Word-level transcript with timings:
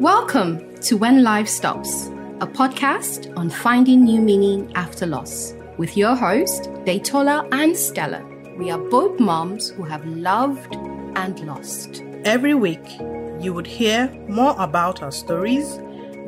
Welcome 0.00 0.80
to 0.82 0.96
When 0.96 1.22
Life 1.22 1.48
Stops, 1.48 2.06
a 2.40 2.46
podcast 2.46 3.36
on 3.36 3.50
finding 3.50 4.04
new 4.04 4.20
meaning 4.20 4.70
after 4.74 5.06
loss, 5.06 5.54
with 5.76 5.96
your 5.96 6.14
host, 6.14 6.64
Daytola 6.84 7.48
and 7.52 7.76
Stella. 7.76 8.24
We 8.56 8.70
are 8.70 8.78
both 8.78 9.18
moms 9.18 9.70
who 9.70 9.82
have 9.82 10.06
loved 10.06 10.74
and 11.16 11.40
lost. 11.40 12.02
Every 12.24 12.54
week, 12.54 12.84
you 13.40 13.52
would 13.52 13.66
hear 13.66 14.08
more 14.28 14.54
about 14.58 15.02
our 15.02 15.12
stories, 15.12 15.66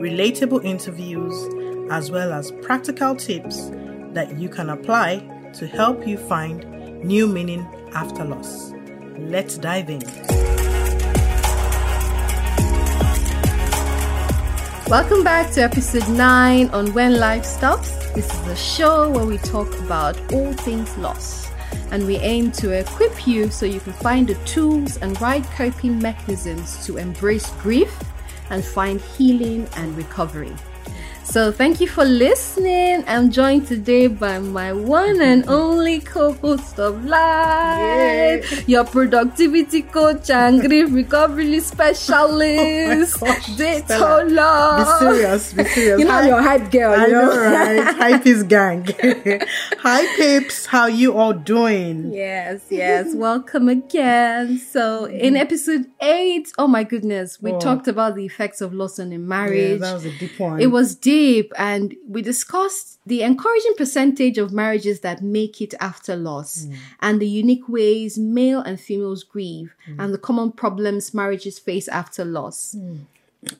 relatable 0.01 0.65
interviews, 0.65 1.35
as 1.93 2.11
well 2.11 2.33
as 2.33 2.51
practical 2.63 3.15
tips 3.15 3.71
that 4.15 4.37
you 4.39 4.49
can 4.49 4.71
apply 4.71 5.19
to 5.55 5.67
help 5.67 6.07
you 6.07 6.19
find 6.19 6.65
new 7.05 7.29
meaning 7.29 7.67
after 7.95 8.25
loss. 8.25 8.73
Let's 9.19 9.59
dive 9.59 9.91
in. 9.91 10.42
Welcome 14.89 15.23
back 15.23 15.53
to 15.53 15.63
episode 15.63 16.09
9 16.09 16.71
on 16.71 16.93
When 16.93 17.19
Life 17.19 17.45
Stops. 17.45 17.91
This 18.11 18.31
is 18.31 18.43
the 18.43 18.57
show 18.57 19.09
where 19.09 19.25
we 19.25 19.39
talk 19.39 19.73
about 19.79 20.19
all 20.33 20.53
things 20.53 20.95
loss 20.99 21.51
and 21.93 22.07
we 22.07 22.17
aim 22.17 22.51
to 22.53 22.73
equip 22.73 23.27
you 23.27 23.49
so 23.51 23.65
you 23.65 23.81
can 23.81 23.93
find 23.93 24.27
the 24.27 24.35
tools 24.45 24.99
and 24.99 25.19
right 25.21 25.45
coping 25.53 25.99
mechanisms 25.99 26.85
to 26.85 26.99
embrace 26.99 27.49
grief 27.63 27.97
and 28.51 28.65
find 28.65 29.01
healing 29.01 29.67
and 29.77 29.97
recovery. 29.97 30.53
So 31.25 31.51
thank 31.51 31.81
you 31.81 31.87
for 31.89 32.05
listening. 32.05 33.05
I'm 33.07 33.31
joined 33.31 33.67
today 33.67 34.07
by 34.07 34.39
my 34.39 34.73
one 34.75 35.23
and 35.23 35.45
only 35.49 36.01
co-host 36.01 36.79
of 36.79 37.05
life, 37.07 38.53
Yeah. 38.53 38.63
your 38.67 38.85
productivity 38.85 39.83
coach 39.83 40.29
and 40.29 40.61
grief 40.61 40.89
recovery 41.03 41.61
specialist, 41.61 43.17
Oh. 43.23 43.35
Be 43.57 44.85
serious, 44.99 45.53
be 45.55 45.65
serious. 45.65 46.01
You 46.01 46.05
know 46.05 46.11
Hi- 46.11 46.27
your 46.29 46.43
hype 46.43 46.71
girl. 46.71 46.93
I 47.01 47.07
you 47.07 47.13
know, 47.13 47.37
right? 47.39 47.95
Hi, 48.03 48.19
Peace 48.19 48.43
Gang. 48.43 48.87
Hi, 49.79 50.07
Pips. 50.17 50.67
How 50.67 50.87
you 50.87 51.17
all 51.17 51.33
doing? 51.33 52.13
Yes, 52.13 52.61
yes. 52.69 53.15
Welcome 53.15 53.69
again. 53.69 54.59
So, 54.59 55.07
in 55.07 55.35
mm-hmm. 55.35 55.37
episode 55.37 55.87
eight, 56.03 56.53
oh 56.59 56.67
my 56.67 56.85
goodness, 56.85 57.41
we 57.41 57.53
Oh. 57.53 57.61
talked 57.61 57.89
about 57.89 58.17
the 58.17 58.25
effects 58.27 58.61
of 58.61 58.75
loss 58.75 58.99
on 58.99 59.09
a 59.09 59.11
Yeah, 59.13 59.19
marriage. 59.19 59.81
that 59.81 59.95
was 59.95 60.05
a 60.05 60.19
deep 60.19 60.39
one. 60.39 60.61
It 60.61 60.71
was 60.71 60.95
deep, 60.97 61.12
and 61.57 61.95
we 62.09 62.23
discussed 62.23 62.99
the 63.07 63.23
encouraging 63.23 63.75
percentage 63.77 64.39
of 64.39 64.53
marriages 64.53 65.01
that 65.01 65.23
make 65.23 65.61
it 65.61 65.75
after 65.81 66.17
loss, 66.17 66.67
mm. 66.67 66.77
and 67.01 67.21
the 67.21 67.29
unique 67.29 67.69
ways 67.69 68.19
male 68.19 68.61
and 68.61 68.81
females 68.81 69.25
grieve, 69.25 69.75
mm. 69.89 69.97
and 69.99 70.13
the 70.15 70.19
common 70.19 70.53
problems 70.53 71.13
marriages 71.15 71.59
face 71.59 71.89
after 71.89 72.25
loss. 72.25 72.75
Mm. 72.79 73.07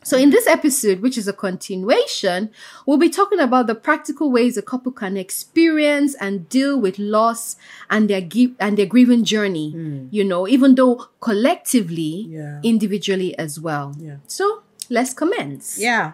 So, 0.05 0.17
in 0.17 0.31
this 0.31 0.47
episode, 0.47 1.01
which 1.01 1.19
is 1.19 1.27
a 1.27 1.33
continuation, 1.33 2.51
we'll 2.87 2.99
be 2.99 3.09
talking 3.11 3.41
about 3.41 3.67
the 3.67 3.75
practical 3.75 4.31
ways 4.31 4.57
a 4.57 4.63
couple 4.63 4.93
can 4.93 5.17
experience 5.17 6.15
and 6.21 6.49
deal 6.49 6.81
with 6.81 7.01
loss 7.01 7.57
and 7.91 8.09
their 8.09 8.21
gi- 8.21 8.55
and 8.61 8.79
their 8.79 8.87
grieving 8.87 9.25
journey. 9.25 9.75
You 10.13 10.23
know, 10.23 10.47
even 10.47 10.77
though 10.77 11.07
collectively, 11.21 12.27
Yeah. 12.29 12.61
individually 12.63 13.37
as 13.37 13.59
well. 13.59 13.97
Yeah. 13.99 14.19
So, 14.29 14.63
let's 14.91 15.15
commence. 15.15 15.79
Yeah. 15.79 16.13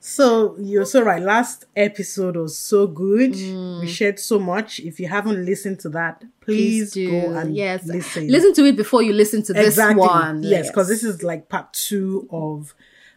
So 0.00 0.56
you're 0.58 0.84
so 0.84 1.02
right. 1.02 1.22
Last 1.22 1.66
episode 1.76 2.36
was 2.36 2.56
so 2.56 2.86
good. 2.86 3.34
We 3.80 3.86
shared 3.88 4.18
so 4.18 4.38
much. 4.38 4.80
If 4.80 4.98
you 5.00 5.08
haven't 5.08 5.44
listened 5.44 5.80
to 5.80 5.88
that, 5.90 6.22
please, 6.40 6.92
do. 6.92 7.10
go 7.10 7.36
and 7.36 7.54
yes. 7.56 7.84
listen. 7.86 8.28
Listen 8.28 8.52
to 8.54 8.64
it 8.64 8.76
before 8.76 9.02
you 9.02 9.12
listen 9.12 9.42
to 9.44 9.52
this 9.52 9.68
exactly. 9.68 10.00
one. 10.00 10.42
Yes, 10.42 10.68
because 10.68 10.88
this 10.88 11.02
is 11.04 11.22
like 11.22 11.48
part 11.48 11.72
two 11.72 12.28
of 12.30 12.74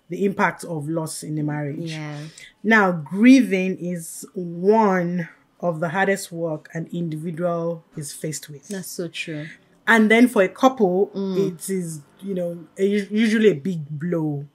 the 0.09 0.23
impact 0.25 0.63
of 0.63 0.87
loss 0.87 1.23
in 1.23 1.35
the 1.35 1.43
marriage. 1.43 1.91
yeah. 1.91 2.17
Now, 2.63 2.91
grieving 2.93 3.77
is 3.77 4.25
one 4.33 5.27
of 5.59 5.79
the 5.79 5.89
hardest 5.89 6.31
work 6.31 6.69
an 6.73 6.87
individual 6.93 7.83
is 7.97 8.13
faced 8.13 8.49
with. 8.49 8.67
That's 8.69 8.87
so 8.89 9.07
true. 9.09 9.47
And 9.85 10.09
then 10.11 10.27
for 10.27 10.43
a 10.43 10.49
couple, 10.49 11.11
Mm. 11.15 11.47
it 11.53 11.69
is, 11.69 12.01
you 12.21 12.33
know, 12.35 12.67
a, 12.77 12.85
usually 12.85 13.49
a 13.49 13.55
big 13.55 13.87
blow. 13.89 14.45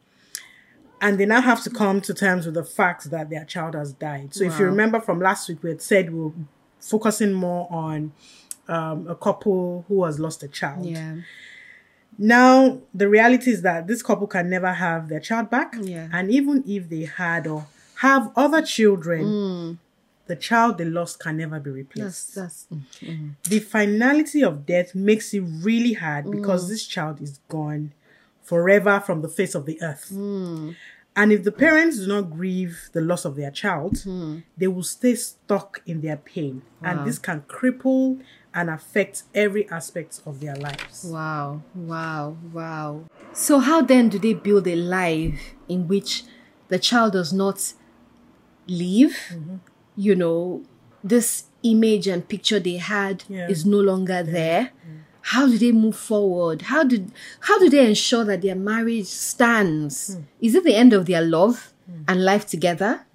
And 1.03 1.19
they 1.19 1.27
now 1.27 1.41
have 1.43 1.63
to 1.65 1.71
come 1.71 2.01
to 2.03 2.15
terms 2.15 2.47
with 2.47 2.55
the 2.55 2.65
fact 2.65 3.11
that 3.11 3.29
their 3.29 3.45
child 3.45 3.75
has 3.75 3.93
died. 3.93 4.35
So 4.35 4.45
if 4.45 4.59
you 4.59 4.65
remember 4.67 5.01
from 5.01 5.21
last 5.21 5.49
week, 5.49 5.63
we 5.63 5.71
had 5.71 5.83
said 5.83 6.13
we 6.15 6.27
are 6.29 6.33
focusing 6.81 7.33
more 7.33 7.67
on 7.71 8.13
um, 8.69 9.09
a 9.09 9.15
couple 9.17 9.85
who 9.89 10.05
has 10.05 10.19
lost 10.21 10.43
a 10.45 10.49
child. 10.49 10.87
Yeah. 10.87 11.17
Now, 12.19 12.79
the 12.95 13.09
reality 13.09 13.51
is 13.51 13.63
that 13.63 13.87
this 13.87 14.03
couple 14.03 14.27
can 14.27 14.49
never 14.49 14.73
have 14.73 15.09
their 15.09 15.21
child 15.21 15.51
back. 15.51 15.75
Yeah. 15.81 16.09
And 16.13 16.31
even 16.31 16.63
if 16.67 16.89
they 16.89 17.05
had 17.05 17.47
or 17.47 17.67
have 17.97 18.31
other 18.37 18.63
children, 18.63 19.79
the 20.27 20.37
child 20.37 20.79
they 20.79 20.85
lost 20.85 21.19
can 21.19 21.37
never 21.39 21.59
be 21.59 21.71
replaced. 21.71 22.31
Mm. 22.31 22.35
That's 22.35 22.67
that's 22.71 23.03
mm, 23.03 23.31
the 23.49 23.59
finality 23.61 24.43
of 24.45 24.67
death 24.67 24.95
makes 24.95 25.35
it 25.35 25.41
really 25.41 25.95
hard 25.95 26.27
Mm. 26.27 26.33
because 26.37 26.69
this 26.69 26.87
child 26.87 27.21
is 27.21 27.41
gone 27.49 27.93
forever 28.43 29.01
from 29.01 29.23
the 29.23 29.29
face 29.29 29.55
of 29.55 29.67
the 29.67 29.81
earth. 29.83 30.11
Mm. 30.13 30.77
And 31.15 31.31
if 31.31 31.45
the 31.45 31.53
parents 31.53 31.99
do 31.99 32.07
not 32.07 32.31
grieve 32.31 32.89
the 32.93 33.01
loss 33.03 33.25
of 33.27 33.37
their 33.37 33.51
child, 33.51 33.95
Mm. 34.07 34.43
they 34.57 34.67
will 34.67 34.83
stay 34.83 35.15
stuck 35.15 35.83
in 35.87 36.01
their 36.01 36.17
pain. 36.17 36.63
And 36.83 37.07
this 37.07 37.19
can 37.19 37.43
cripple 37.43 38.21
and 38.55 38.71
affect 38.71 39.25
every 39.35 39.69
aspect 39.71 40.21
of 40.27 40.41
their 40.41 40.57
lives. 40.57 41.05
wow. 41.05 41.63
Wow. 41.75 42.37
Wow. 42.53 43.05
So 43.35 43.59
how 43.59 43.83
then 43.83 44.09
do 44.09 44.19
they 44.19 44.35
build 44.35 44.67
a 44.67 44.77
life 44.77 45.55
in 45.69 45.87
which 45.89 46.25
the 46.69 46.79
child 46.79 47.13
does 47.13 47.33
not 47.33 47.73
leave? 48.67 49.17
Mm-hmm. 49.31 49.57
You 49.97 50.15
know, 50.15 50.63
this 51.05 51.45
image 51.63 52.07
and 52.09 52.27
picture 52.27 52.59
they 52.59 52.77
had 52.77 53.25
Yeah. 53.29 53.49
is 53.49 53.65
no 53.67 53.81
longer 53.81 54.23
there. 54.23 54.71
How 55.23 55.47
do 55.47 55.57
they 55.59 55.73
move 55.73 55.97
forward? 55.97 56.63
How 56.63 56.83
did 56.85 57.11
how 57.41 57.59
do 57.59 57.71
they 57.71 57.87
ensure 57.87 58.25
that 58.25 58.43
their 58.43 58.57
marriage 58.57 59.07
stands? 59.07 60.15
Hmm. 60.15 60.23
Is 60.41 60.55
it 60.55 60.65
the 60.65 60.75
end 60.75 60.93
of 60.93 61.07
their 61.07 61.23
love 61.23 61.73
and 62.09 62.25
life 62.25 62.47
together? 62.47 63.07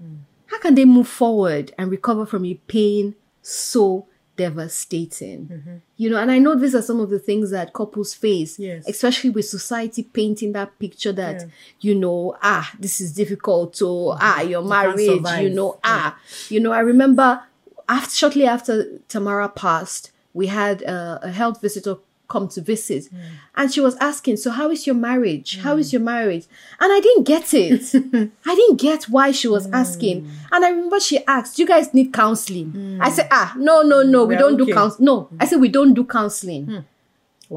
How 0.48 0.60
can 0.60 0.76
they 0.76 0.86
move 0.86 1.08
forward 1.08 1.74
and 1.78 1.92
recover 1.92 2.26
from 2.26 2.46
a 2.46 2.54
pain 2.54 3.16
so 3.42 4.08
devastating? 4.38 5.48
Mm-hmm. 5.48 5.76
You 5.98 6.10
know, 6.10 6.18
and 6.18 6.32
I 6.32 6.40
know 6.40 6.56
these 6.56 6.76
are 6.76 6.82
some 6.82 7.00
of 7.00 7.10
the 7.10 7.20
things 7.20 7.52
that 7.52 7.74
couples 7.74 8.14
face, 8.14 8.58
Yes. 8.60 8.88
especially 8.88 9.30
with 9.32 9.46
society 9.46 10.04
painting 10.04 10.54
that 10.54 10.78
picture 10.80 11.12
that, 11.14 11.34
Yeah. 11.36 11.42
Mm-hmm. 11.42 11.50
you 11.82 11.96
know, 11.96 12.38
ah, 12.42 12.72
this 12.80 13.02
is 13.02 13.14
difficult 13.14 13.74
to, 13.76 14.14
ah, 14.20 14.42
your 14.42 14.62
marriage, 14.64 15.00
you 15.02 15.16
survive. 15.18 15.52
know, 15.52 15.80
ah, 15.84 16.18
you 16.50 16.60
know, 16.60 16.72
I 16.72 16.80
remember 16.80 17.42
after, 17.90 18.16
shortly 18.16 18.46
after 18.46 19.00
Tamara 19.08 19.50
passed, 19.50 20.12
we 20.40 20.46
had 20.48 20.78
a, 20.84 21.20
a 21.30 21.32
health 21.40 21.58
visitor 21.68 21.96
come 22.34 22.48
to 22.56 22.60
visit 22.74 23.04
Mm. 23.06 23.18
and 23.58 23.66
she 23.74 23.80
was 23.88 23.96
asking 24.10 24.36
so 24.44 24.50
how 24.60 24.68
is 24.76 24.82
your 24.88 24.98
marriage 25.10 25.50
how 25.66 25.74
is 25.82 25.88
your 25.94 26.02
marriage 26.14 26.46
and 26.82 26.90
i 26.98 27.00
didn't 27.06 27.24
get 27.34 27.48
it 27.66 27.84
i 28.52 28.54
didn't 28.60 28.80
get 28.90 29.02
why 29.16 29.28
she 29.40 29.48
was 29.56 29.66
Mm. 29.68 29.74
asking 29.84 30.18
and 30.52 30.60
i 30.66 30.70
remember 30.74 31.00
she 31.00 31.18
asked 31.36 31.52
do 31.56 31.62
you 31.64 31.68
guys 31.76 31.88
need 31.98 32.10
counseling 32.24 32.70
i 33.02 33.10
said 33.16 33.28
ah 33.32 33.50
no 33.70 33.76
no 33.92 33.98
no 34.04 34.20
we 34.26 34.36
We're 34.36 34.42
don't 34.44 34.58
do 34.58 34.64
okay. 34.68 34.74
counseling 34.80 35.06
no 35.12 35.16
i 35.42 35.46
said 35.50 35.60
we 35.66 35.72
don't 35.78 35.94
do 36.00 36.04
counseling 36.18 36.64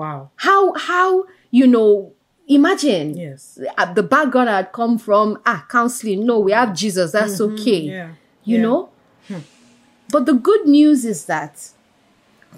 Wow. 0.00 0.30
how 0.46 0.60
how 0.88 1.08
you 1.58 1.66
know 1.74 2.12
imagine 2.46 3.06
Yes. 3.26 3.58
uh, 3.80 3.92
the 3.98 4.04
background 4.14 4.48
I 4.50 4.56
had 4.62 4.70
come 4.80 4.94
from 5.06 5.26
ah 5.52 5.60
counseling 5.76 6.20
no 6.30 6.38
we 6.46 6.52
have 6.60 6.70
jesus 6.82 7.08
that's 7.16 7.40
okay 7.48 7.82
Mm-hmm. 7.86 7.98
Yeah. 8.00 8.10
you 8.50 8.56
Yeah. 8.58 8.66
know 8.66 8.80
but 10.14 10.22
the 10.26 10.34
good 10.48 10.66
news 10.66 11.04
is 11.04 11.20
that 11.26 11.54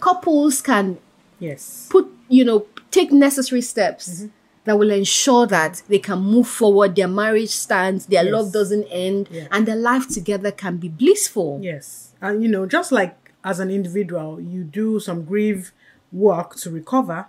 couples 0.00 0.60
can 0.62 0.98
Yes. 1.38 1.88
put 1.90 2.06
you 2.28 2.44
know 2.44 2.66
take 2.90 3.10
necessary 3.12 3.60
steps 3.62 4.08
Mm-hmm. 4.08 4.26
that 4.64 4.78
will 4.78 4.90
ensure 4.92 5.46
that 5.46 5.82
they 5.88 5.98
can 5.98 6.18
move 6.20 6.46
forward 6.48 6.94
their 6.94 7.08
marriage 7.08 7.50
stands 7.50 8.06
their 8.06 8.24
Yes. 8.24 8.32
love 8.32 8.52
doesn't 8.52 8.84
end 8.90 9.28
Yeah. 9.30 9.48
and 9.50 9.66
their 9.66 9.76
life 9.76 10.08
together 10.08 10.50
can 10.52 10.76
be 10.78 10.88
blissful 10.88 11.58
Yes. 11.62 12.12
And 12.20 12.42
you 12.42 12.48
know, 12.48 12.66
just 12.66 12.92
like 12.92 13.16
as 13.44 13.58
an 13.58 13.70
individual, 13.70 14.40
you 14.40 14.62
do 14.62 15.00
some 15.00 15.24
grief 15.24 15.72
work 16.12 16.54
to 16.56 16.70
recover, 16.70 17.26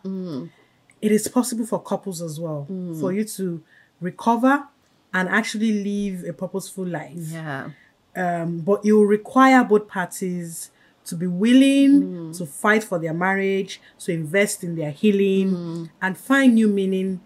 it 1.01 1.12
is 1.12 1.27
possible 1.27 1.66
for 1.66 1.81
couples 1.81 2.21
as 2.21 2.39
well 2.39 2.68
for 3.00 3.12
you 3.12 3.24
to 3.24 3.63
recover 4.00 4.66
and 5.13 5.27
actually 5.30 5.71
live 5.83 6.24
a 6.27 6.33
purposeful 6.33 6.86
life. 6.86 7.18
yeah 7.31 7.69
Um, 8.16 8.59
but 8.59 8.81
it 8.86 8.94
will 8.94 9.06
require 9.07 9.63
both 9.63 9.88
parties 9.88 10.69
to 11.06 11.16
be 11.16 11.28
willing 11.28 12.04
mm. 12.04 12.38
to 12.38 12.46
fight 12.46 12.84
for 12.84 13.00
their 13.00 13.14
marriage, 13.14 13.82
to 14.00 14.12
invest 14.12 14.64
in 14.64 14.76
their 14.76 14.92
healing, 14.92 15.52
mm. 15.52 15.90
and 16.02 16.18
find 16.18 16.56
new 16.56 16.68
meaning, 16.68 17.22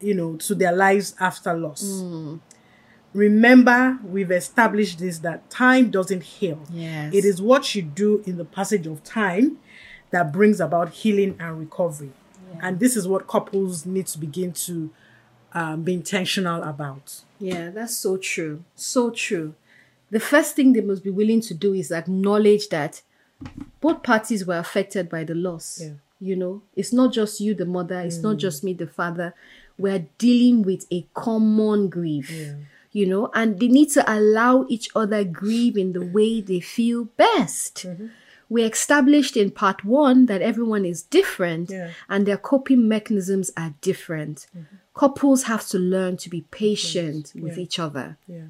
you 0.00 0.14
know, 0.14 0.36
to 0.36 0.54
their 0.54 0.72
lives 0.72 1.14
after 1.20 1.54
loss. 1.54 1.82
Mm. 1.84 2.40
Remember, 3.14 3.98
we've 4.04 4.30
established 4.30 4.98
this 4.98 5.18
that 5.20 5.48
time 5.50 5.90
doesn't 5.90 6.22
heal. 6.22 6.62
Yes. 6.70 7.14
It 7.14 7.24
is 7.24 7.40
what 7.40 7.74
you 7.74 7.82
do 7.82 8.22
in 8.26 8.36
the 8.36 8.44
passage 8.44 8.86
of 8.86 9.02
time 9.02 9.58
that 10.10 10.32
brings 10.32 10.60
about 10.60 10.90
healing 10.90 11.36
and 11.38 11.58
recovery. 11.58 12.12
And 12.60 12.80
this 12.80 12.96
is 12.96 13.06
what 13.06 13.26
couples 13.26 13.86
need 13.86 14.06
to 14.08 14.18
begin 14.18 14.52
to 14.52 14.90
um, 15.52 15.82
be 15.82 15.94
intentional 15.94 16.62
about. 16.62 17.22
Yeah, 17.38 17.70
that's 17.70 17.96
so 17.96 18.16
true. 18.16 18.64
So 18.74 19.10
true. 19.10 19.54
The 20.10 20.20
first 20.20 20.56
thing 20.56 20.72
they 20.72 20.80
must 20.80 21.04
be 21.04 21.10
willing 21.10 21.40
to 21.42 21.54
do 21.54 21.74
is 21.74 21.92
acknowledge 21.92 22.68
that 22.68 23.02
both 23.80 24.02
parties 24.02 24.44
were 24.46 24.58
affected 24.58 25.08
by 25.08 25.24
the 25.24 25.34
loss. 25.34 25.80
Yeah. 25.82 25.92
You 26.20 26.34
know, 26.36 26.62
it's 26.74 26.92
not 26.92 27.12
just 27.12 27.40
you, 27.40 27.54
the 27.54 27.64
mother, 27.64 28.00
it's 28.00 28.18
Mm. 28.18 28.22
not 28.24 28.36
just 28.38 28.64
me, 28.64 28.72
the 28.72 28.86
father. 28.88 29.34
We're 29.78 30.06
dealing 30.18 30.62
with 30.62 30.86
a 30.90 31.06
common 31.14 31.88
grief. 31.88 32.32
You 32.90 33.06
know, 33.06 33.30
and 33.34 33.60
they 33.60 33.68
need 33.68 33.90
to 33.90 34.02
allow 34.12 34.64
each 34.68 34.88
other 34.96 35.22
grieve 35.22 35.76
in 35.76 35.92
the 35.92 36.04
way 36.04 36.40
they 36.40 36.58
feel 36.58 37.04
best. 37.16 37.84
Mm-hmm. 37.86 38.06
We 38.48 38.62
established 38.64 39.36
in 39.36 39.50
part 39.50 39.84
one 39.84 40.24
that 40.26 40.40
everyone 40.42 40.84
is 40.86 41.02
different 41.02 41.70
Yeah. 41.70 41.90
and 42.08 42.26
their 42.26 42.38
coping 42.38 42.88
mechanisms 42.88 43.50
are 43.58 43.74
different. 43.82 44.46
Couples 44.94 45.44
have 45.44 45.66
to 45.68 45.78
learn 45.78 46.16
to 46.16 46.30
be 46.30 46.40
patient 46.50 47.32
with 47.36 47.56
Yeah. 47.58 47.62
each 47.62 47.78
other. 47.78 48.16
Yeah. 48.26 48.46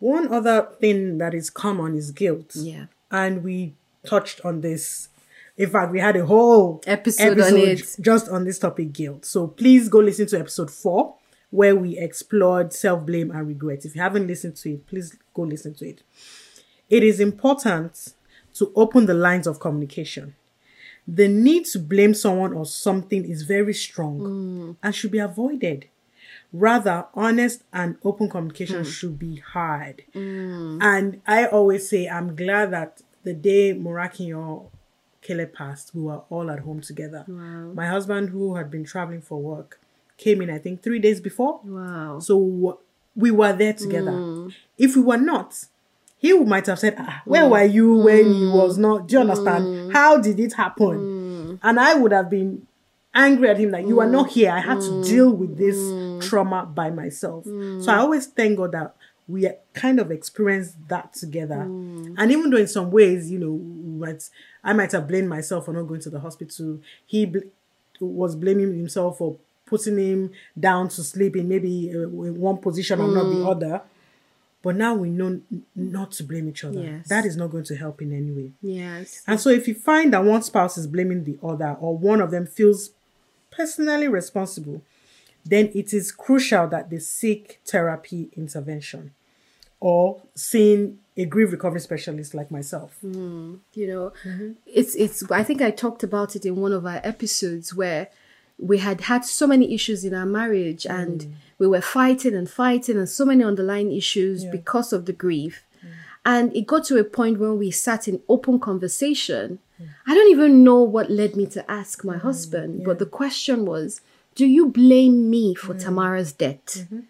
One 0.00 0.32
other 0.32 0.68
thing 0.80 1.18
that 1.18 1.34
is 1.34 1.50
common 1.50 1.94
is 1.94 2.10
guilt. 2.10 2.56
Yeah. 2.56 2.86
And 3.10 3.44
we 3.44 3.74
touched 4.06 4.44
on 4.44 4.60
this. 4.60 5.08
In 5.56 5.70
fact, 5.70 5.92
we 5.92 6.00
had 6.00 6.16
a 6.16 6.26
whole 6.26 6.82
Episode 6.86 7.40
on 7.40 7.56
it. 7.56 7.96
just 8.00 8.28
on 8.28 8.44
this 8.44 8.58
topic, 8.58 8.92
guilt. 8.92 9.24
So 9.24 9.46
please 9.46 9.88
go 9.88 10.00
listen 10.00 10.26
to 10.28 10.38
episode 10.38 10.70
four, 10.70 11.16
where 11.50 11.76
we 11.76 11.96
explored 11.98 12.72
self 12.72 13.06
blame 13.06 13.30
and 13.30 13.46
regret. 13.46 13.84
If 13.84 13.94
you 13.94 14.02
haven't 14.02 14.26
listened 14.26 14.56
to 14.56 14.72
it, 14.74 14.86
please 14.86 15.16
go 15.32 15.42
listen 15.42 15.74
to 15.74 15.88
it. 15.88 16.02
It 16.90 17.02
is 17.02 17.20
important 17.20 18.14
to 18.54 18.72
open 18.74 19.06
the 19.06 19.14
lines 19.14 19.46
of 19.46 19.60
communication. 19.60 20.34
The 21.06 21.28
need 21.28 21.66
to 21.66 21.78
blame 21.78 22.14
someone 22.14 22.52
or 22.52 22.64
something 22.64 23.24
is 23.24 23.42
very 23.42 23.74
strong 23.74 24.20
mm. 24.20 24.76
and 24.82 24.94
should 24.94 25.10
be 25.10 25.18
avoided. 25.18 25.88
Rather, 26.52 27.06
honest 27.14 27.62
and 27.72 27.96
open 28.04 28.30
communication 28.30 28.84
hmm. 28.84 28.88
should 28.88 29.18
be 29.18 29.36
hard. 29.36 30.04
Mm. 30.14 30.80
And 30.80 31.20
I 31.26 31.46
always 31.46 31.88
say, 31.88 32.08
I'm 32.08 32.36
glad 32.36 32.70
that 32.70 33.02
the 33.24 33.34
day 33.34 33.74
Morakinyo 33.74 34.70
Caleb 35.22 35.52
passed, 35.54 35.94
we 35.94 36.02
were 36.02 36.22
all 36.30 36.50
at 36.50 36.60
home 36.60 36.80
together. 36.80 37.24
Wow. 37.26 37.72
My 37.72 37.86
husband, 37.86 38.28
who 38.28 38.54
had 38.56 38.70
been 38.70 38.84
traveling 38.84 39.22
for 39.22 39.40
work, 39.40 39.80
came 40.16 40.40
in, 40.42 40.50
I 40.50 40.58
think, 40.58 40.82
three 40.82 40.98
days 41.00 41.20
before. 41.20 41.60
Wow. 41.64 42.20
So 42.20 42.78
we 43.16 43.30
were 43.30 43.52
there 43.52 43.72
together. 43.72 44.12
Mm. 44.12 44.54
If 44.78 44.94
we 44.94 45.02
were 45.02 45.16
not, 45.16 45.64
he 46.18 46.32
might 46.38 46.66
have 46.66 46.78
said, 46.78 46.94
ah, 46.98 47.22
Where 47.24 47.44
mm. 47.44 47.50
were 47.50 47.64
you 47.64 47.94
when 47.96 48.26
he 48.26 48.42
mm. 48.42 48.54
was 48.54 48.78
not? 48.78 49.08
Do 49.08 49.14
you 49.14 49.20
understand? 49.20 49.92
How 49.92 50.18
did 50.18 50.38
it 50.38 50.52
happen? 50.52 51.58
And 51.62 51.80
I 51.80 51.94
would 51.94 52.12
have 52.12 52.28
been 52.28 52.66
angry 53.14 53.48
at 53.48 53.58
him 53.58 53.70
that 53.70 53.86
you 53.86 54.00
are 54.00 54.08
not 54.08 54.30
here. 54.30 54.50
I 54.50 54.60
had 54.60 54.80
to 54.80 55.04
deal 55.04 55.30
with 55.30 55.56
this 55.56 56.28
trauma 56.28 56.66
by 56.66 56.90
myself. 56.90 57.44
So 57.44 57.86
I 57.88 57.98
always 57.98 58.26
thank 58.26 58.56
God 58.58 58.72
that 58.72 58.94
we 59.26 59.48
kind 59.72 59.98
of 59.98 60.10
experienced 60.10 60.76
that 60.88 61.14
together. 61.14 61.62
And 61.62 62.30
even 62.30 62.50
though 62.50 62.58
in 62.58 62.68
some 62.68 62.90
ways, 62.90 63.30
you 63.30 63.38
know, 63.38 63.56
might, 64.06 64.28
I 64.62 64.72
might 64.72 64.92
have 64.92 65.08
blamed 65.08 65.28
myself 65.28 65.64
for 65.64 65.72
not 65.72 65.88
going 65.88 66.00
to 66.02 66.10
the 66.10 66.20
hospital, 66.20 66.80
he 67.06 67.26
bl- 67.26 67.38
was 68.00 68.36
blaming 68.36 68.76
himself 68.76 69.18
for 69.18 69.36
putting 69.66 69.98
him 69.98 70.30
down 70.58 70.88
to 70.90 71.02
sleep 71.02 71.36
in 71.36 71.48
maybe 71.48 71.90
uh, 71.94 72.00
in 72.00 72.38
one 72.38 72.58
position 72.58 73.00
or 73.00 73.08
not 73.08 73.24
the 73.24 73.46
other. 73.46 73.82
But 74.62 74.76
now 74.76 74.94
we 74.94 75.10
know 75.10 75.40
not 75.74 76.12
to 76.12 76.24
blame 76.24 76.48
each 76.48 76.64
other. 76.64 76.80
Yes. 76.80 77.08
That 77.08 77.26
is 77.26 77.36
not 77.36 77.50
going 77.50 77.64
to 77.64 77.76
help 77.76 78.00
in 78.00 78.12
any 78.12 78.30
way. 78.30 78.52
Yes. 78.62 79.22
And 79.26 79.38
so 79.38 79.50
if 79.50 79.68
you 79.68 79.74
find 79.74 80.12
that 80.14 80.24
one 80.24 80.42
spouse 80.42 80.78
is 80.78 80.86
blaming 80.86 81.24
the 81.24 81.38
other 81.42 81.76
or 81.80 81.96
one 81.96 82.20
of 82.22 82.30
them 82.30 82.46
feels 82.46 82.90
personally 83.50 84.08
responsible, 84.08 84.82
then 85.44 85.70
it 85.74 85.92
is 85.92 86.10
crucial 86.10 86.66
that 86.68 86.90
they 86.90 86.98
seek 86.98 87.60
therapy 87.66 88.30
intervention 88.36 89.12
or 89.80 90.22
seeing 90.34 90.98
a 91.16 91.24
grief 91.24 91.52
recovery 91.52 91.80
specialist 91.80 92.34
like 92.34 92.50
myself. 92.50 92.96
Mm, 93.04 93.60
you 93.74 93.86
know 93.86 94.12
it's 94.66 94.94
it's 94.94 95.30
i 95.30 95.42
think 95.42 95.62
i 95.62 95.70
talked 95.70 96.02
about 96.02 96.34
it 96.34 96.44
in 96.44 96.56
one 96.56 96.72
of 96.72 96.86
our 96.86 97.00
episodes 97.04 97.74
where 97.74 98.08
we 98.58 98.78
had 98.78 99.02
had 99.02 99.24
so 99.24 99.46
many 99.46 99.74
issues 99.74 100.04
in 100.04 100.14
our 100.14 100.26
marriage 100.26 100.86
and 100.86 101.20
mm. 101.20 101.32
we 101.58 101.66
were 101.66 101.80
fighting 101.80 102.34
and 102.34 102.48
fighting 102.48 102.96
and 102.96 103.08
so 103.08 103.24
many 103.24 103.42
underlying 103.42 103.92
issues 103.92 104.44
because 104.44 104.92
of 104.92 105.06
the 105.06 105.12
grief. 105.12 105.64
Mm. 105.84 105.88
And 106.24 106.56
it 106.56 106.66
got 106.66 106.84
to 106.84 106.98
a 106.98 107.04
point 107.04 107.40
when 107.40 107.58
we 107.58 107.72
sat 107.72 108.06
in 108.06 108.22
open 108.28 108.60
conversation. 108.60 109.58
I 110.06 110.14
don't 110.14 110.30
even 110.30 110.62
know 110.62 110.82
what 110.82 111.10
led 111.10 111.34
me 111.34 111.46
to 111.46 111.68
ask 111.68 112.04
my 112.04 112.16
husband 112.16 112.84
but 112.84 112.98
the 113.00 113.06
question 113.06 113.66
was 113.66 114.00
do 114.34 114.46
you 114.46 114.68
blame 114.68 115.30
me 115.30 115.54
for 115.54 115.74
mm. 115.74 115.82
tamara's 115.82 116.32
death? 116.32 116.64
Mm-hmm. 116.66 117.00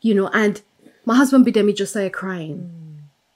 You 0.00 0.14
know 0.14 0.28
and 0.28 0.60
my 1.06 1.14
husband 1.16 1.46
Bidemi 1.46 1.76
just 1.76 1.92
started 1.92 2.12
crying. 2.12 2.56
Mm. 2.56 2.84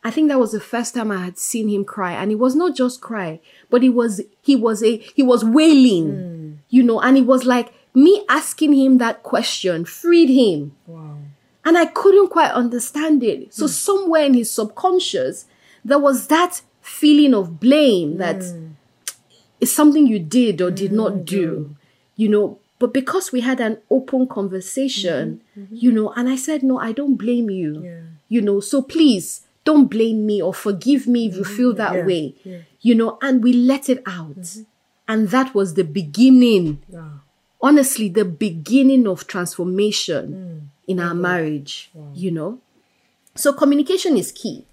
I 0.05 0.11
think 0.11 0.29
that 0.29 0.39
was 0.39 0.53
the 0.53 0.61
first 0.61 0.95
time 0.95 1.11
I 1.11 1.25
had 1.25 1.39
seen 1.39 1.69
him 1.69 1.85
cry, 1.85 2.13
and 2.13 2.31
it 2.31 2.37
was 2.37 2.55
not 2.55 2.77
just 2.77 3.01
cry, 3.01 3.41
but 3.69 3.83
it 3.83 3.91
was 3.91 4.21
he 4.43 4.57
was 4.57 4.83
a 4.83 4.97
he 4.97 5.23
was 5.23 5.45
wailing, 5.45 6.09
mm. 6.09 6.57
you 6.71 6.83
know, 6.83 7.01
and 7.01 7.17
it 7.19 7.27
was 7.27 7.45
like 7.45 7.75
me 7.95 8.25
asking 8.29 8.75
him 8.75 8.99
that 8.99 9.23
question 9.23 9.85
freed 9.85 10.31
him, 10.31 10.75
Wow. 10.87 11.19
and 11.65 11.77
I 11.77 11.87
couldn't 11.87 12.29
quite 12.29 12.53
understand 12.53 13.23
it. 13.25 13.53
So 13.53 13.67
somewhere 13.67 14.25
in 14.25 14.35
his 14.35 14.51
subconscious, 14.51 15.47
there 15.85 15.99
was 15.99 16.29
that 16.29 16.63
feeling 16.81 17.35
of 17.35 17.59
blame 17.59 18.19
that 18.19 18.43
it's 19.61 19.73
something 19.73 20.07
you 20.07 20.21
did 20.21 20.63
or 20.63 20.71
did 20.71 20.93
not 20.93 21.25
do, 21.25 21.77
you 22.17 22.29
know. 22.29 22.59
But 22.79 22.95
because 22.95 23.33
we 23.33 23.41
had 23.41 23.61
an 23.61 23.79
open 23.91 24.27
conversation, 24.29 25.41
mm-hmm. 25.51 25.61
Mm-hmm. 25.65 25.77
you 25.77 25.93
know, 25.93 26.11
and 26.13 26.29
I 26.29 26.37
said, 26.37 26.63
no, 26.63 26.79
I 26.79 26.93
don't 26.93 27.17
blame 27.17 27.51
you, 27.51 27.83
Yeah. 27.83 28.01
you 28.29 28.41
know, 28.41 28.61
so 28.61 28.83
please 28.83 29.43
don't 29.65 29.89
blame 29.89 30.25
me 30.27 30.41
or 30.41 30.55
forgive 30.55 31.07
me 31.07 31.27
if 31.27 31.35
you 31.37 31.43
mm-hmm. 31.43 31.57
feel 31.57 31.73
that 31.75 31.95
Yeah, 31.95 32.07
way, 32.07 32.35
yeah. 32.45 32.59
you 32.81 32.95
know, 32.95 33.19
and 33.21 33.43
we 33.43 33.53
let 33.53 33.89
it 33.89 34.03
out. 34.07 34.57
And 35.09 35.29
that 35.31 35.55
was 35.55 35.75
the 35.75 35.85
beginning, 35.85 36.83
Wow. 36.89 37.21
honestly, 37.61 38.09
the 38.09 38.25
beginning 38.25 39.09
of 39.09 39.27
transformation 39.27 40.25
mm. 40.33 40.69
in 40.87 41.01
our 41.01 41.15
marriage, 41.15 41.91
you 42.15 42.31
know. 42.31 42.61
So 43.35 43.53
communication 43.53 44.17
is 44.17 44.33
key. 44.33 44.67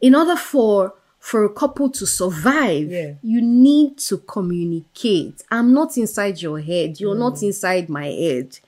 In 0.00 0.14
order 0.14 0.36
for 0.36 0.94
for 1.24 1.42
a 1.42 1.48
couple 1.48 1.88
to 1.88 2.06
survive, 2.06 2.92
Yeah. 2.92 3.14
you 3.22 3.40
need 3.40 3.96
to 3.96 4.18
communicate. 4.18 5.42
I'm 5.50 5.72
not 5.72 5.96
inside 5.96 6.42
your 6.42 6.60
head. 6.60 7.00
You're 7.00 7.14
not 7.14 7.36
mm. 7.36 7.44
inside 7.44 7.88
my 7.88 8.08
head. 8.08 8.58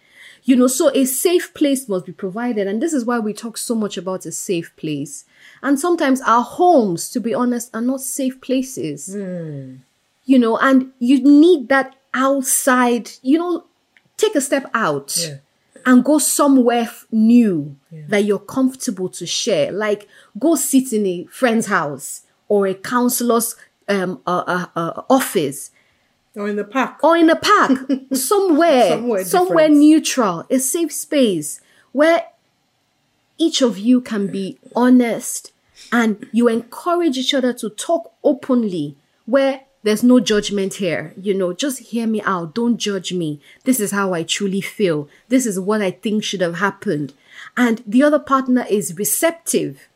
You 0.42 0.56
know, 0.56 0.66
so 0.66 0.90
a 0.94 1.04
safe 1.04 1.52
place 1.52 1.86
must 1.86 2.06
be 2.06 2.12
provided. 2.12 2.66
And 2.66 2.80
this 2.80 2.94
is 2.94 3.04
why 3.04 3.18
we 3.18 3.34
talk 3.34 3.58
so 3.58 3.74
much 3.74 3.98
about 3.98 4.24
a 4.24 4.32
safe 4.32 4.74
place. 4.76 5.26
And 5.62 5.78
sometimes 5.78 6.22
our 6.22 6.42
homes, 6.42 7.10
to 7.10 7.20
be 7.20 7.34
honest, 7.34 7.68
are 7.74 7.82
not 7.82 8.00
safe 8.00 8.40
places. 8.40 9.14
Mm. 9.14 9.80
You 10.24 10.38
know, 10.38 10.56
and 10.56 10.92
you 10.98 11.22
need 11.22 11.68
that 11.68 11.94
outside, 12.14 13.10
you 13.20 13.36
know, 13.38 13.64
take 14.16 14.34
a 14.34 14.40
step 14.40 14.70
out 14.72 15.14
Yeah. 15.20 15.36
and 15.84 16.02
go 16.02 16.16
somewhere 16.18 16.84
f- 16.84 17.06
new 17.12 17.76
that 18.08 18.24
you're 18.24 18.38
comfortable 18.38 19.10
to 19.10 19.26
share. 19.26 19.70
Like 19.72 20.08
go 20.38 20.54
sit 20.54 20.94
in 20.94 21.04
a 21.04 21.24
friend's 21.30 21.66
house 21.66 22.22
or 22.48 22.66
a 22.66 22.74
counselor's 22.74 23.56
um, 23.88 24.20
uh, 24.26 24.44
uh, 24.46 24.66
uh, 24.76 25.02
office 25.08 25.70
Or 26.34 26.48
in 26.48 26.56
the 26.56 26.64
park. 26.64 27.02
or 27.02 27.16
in 27.16 27.30
a 27.30 27.36
park, 27.36 27.72
somewhere, 28.12 28.90
Somewhere 28.90 29.24
somewhere, 29.24 29.68
neutral, 29.68 30.44
a 30.50 30.58
safe 30.58 30.92
space 30.92 31.60
where 31.92 32.24
each 33.38 33.62
of 33.62 33.78
you 33.78 34.00
can 34.00 34.26
be 34.28 34.58
honest 34.74 35.52
and 35.92 36.26
you 36.32 36.48
encourage 36.48 37.16
each 37.18 37.34
other 37.34 37.52
to 37.52 37.68
talk 37.70 38.12
openly 38.24 38.96
where 39.26 39.60
there's 39.82 40.02
no 40.02 40.18
judgment 40.18 40.74
here. 40.74 41.14
You 41.20 41.32
know, 41.34 41.52
just 41.52 41.78
hear 41.78 42.06
me 42.08 42.20
out. 42.22 42.54
Don't 42.54 42.76
judge 42.76 43.12
me. 43.12 43.40
This 43.64 43.78
is 43.78 43.92
how 43.92 44.14
I 44.14 44.24
truly 44.24 44.60
feel. 44.60 45.08
This 45.28 45.46
is 45.46 45.60
what 45.60 45.80
I 45.80 45.92
think 45.92 46.24
should 46.24 46.40
have 46.40 46.56
happened. 46.56 47.14
And 47.56 47.84
the 47.86 48.02
other 48.02 48.18
partner 48.18 48.66
is 48.68 48.96
receptive. 48.98 49.86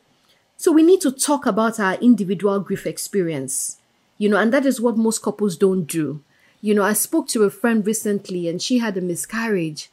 So 0.61 0.71
we 0.71 0.83
need 0.83 1.01
to 1.01 1.11
talk 1.11 1.47
about 1.47 1.79
our 1.79 1.95
individual 1.95 2.59
grief 2.59 2.85
experience, 2.85 3.79
you 4.19 4.29
know, 4.29 4.37
and 4.37 4.53
that 4.53 4.63
is 4.63 4.79
what 4.79 4.95
most 4.95 5.23
couples 5.23 5.57
don't 5.57 5.85
do. 5.85 6.21
You 6.61 6.75
know, 6.75 6.83
I 6.83 6.93
spoke 6.93 7.27
to 7.29 7.45
a 7.45 7.49
friend 7.49 7.83
recently 7.83 8.47
and 8.47 8.61
she 8.61 8.77
had 8.77 8.95
a 8.95 9.01
miscarriage. 9.01 9.89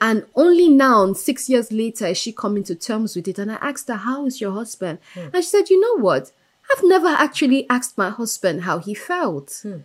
And 0.00 0.24
only 0.36 0.68
now, 0.68 1.12
six 1.14 1.48
years 1.48 1.72
later, 1.72 2.06
is 2.06 2.18
she 2.18 2.30
coming 2.30 2.62
to 2.64 2.76
terms 2.76 3.16
with 3.16 3.26
it. 3.26 3.40
And 3.40 3.50
I 3.50 3.56
asked 3.56 3.88
her, 3.88 3.96
How 3.96 4.24
is 4.24 4.40
your 4.40 4.52
husband? 4.52 5.00
Hmm. 5.12 5.34
And 5.34 5.42
she 5.42 5.50
said, 5.50 5.68
You 5.68 5.80
know 5.80 6.00
what? 6.00 6.30
I've 6.72 6.84
never 6.84 7.08
actually 7.08 7.68
asked 7.68 7.98
my 7.98 8.10
husband 8.10 8.62
how 8.62 8.78
he 8.78 8.94
felt. 8.94 9.58
Hmm. 9.64 9.78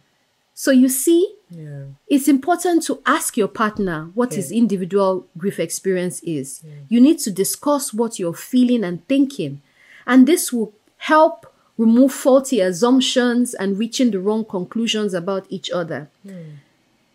So 0.53 0.69
you 0.69 0.87
see, 0.87 1.33
Yeah. 1.49 1.85
it's 2.07 2.27
important 2.27 2.83
to 2.83 3.01
ask 3.07 3.37
your 3.37 3.47
partner 3.47 4.11
what 4.13 4.35
his 4.35 4.51
individual 4.51 5.25
grief 5.35 5.59
experience 5.59 6.21
is. 6.21 6.61
You 6.89 7.01
need 7.01 7.17
to 7.21 7.31
discuss 7.31 7.91
what 7.91 8.19
you're 8.19 8.35
feeling 8.35 8.83
and 8.83 9.03
thinking. 9.07 9.63
And 10.07 10.25
this 10.25 10.51
will 10.51 10.73
help 10.97 11.45
remove 11.77 12.11
faulty 12.11 12.59
assumptions 12.61 13.53
and 13.53 13.77
reaching 13.77 14.09
the 14.11 14.19
wrong 14.19 14.43
conclusions 14.45 15.13
about 15.13 15.45
each 15.49 15.69
other. 15.69 16.09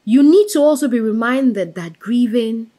You 0.04 0.22
need 0.22 0.48
to 0.50 0.60
also 0.60 0.86
be 0.88 1.00
reminded 1.00 1.74
that 1.74 1.98
grieving 1.98 2.70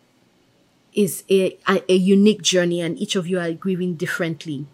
is 0.93 1.23
a, 1.29 1.57
a, 1.67 1.83
a 1.91 1.95
unique 1.95 2.41
journey 2.41 2.79
and 2.79 2.97
each 2.99 3.15
of 3.15 3.27
you 3.27 3.39
are 3.39 3.51
grieving 3.51 3.95
differently. 3.95 4.65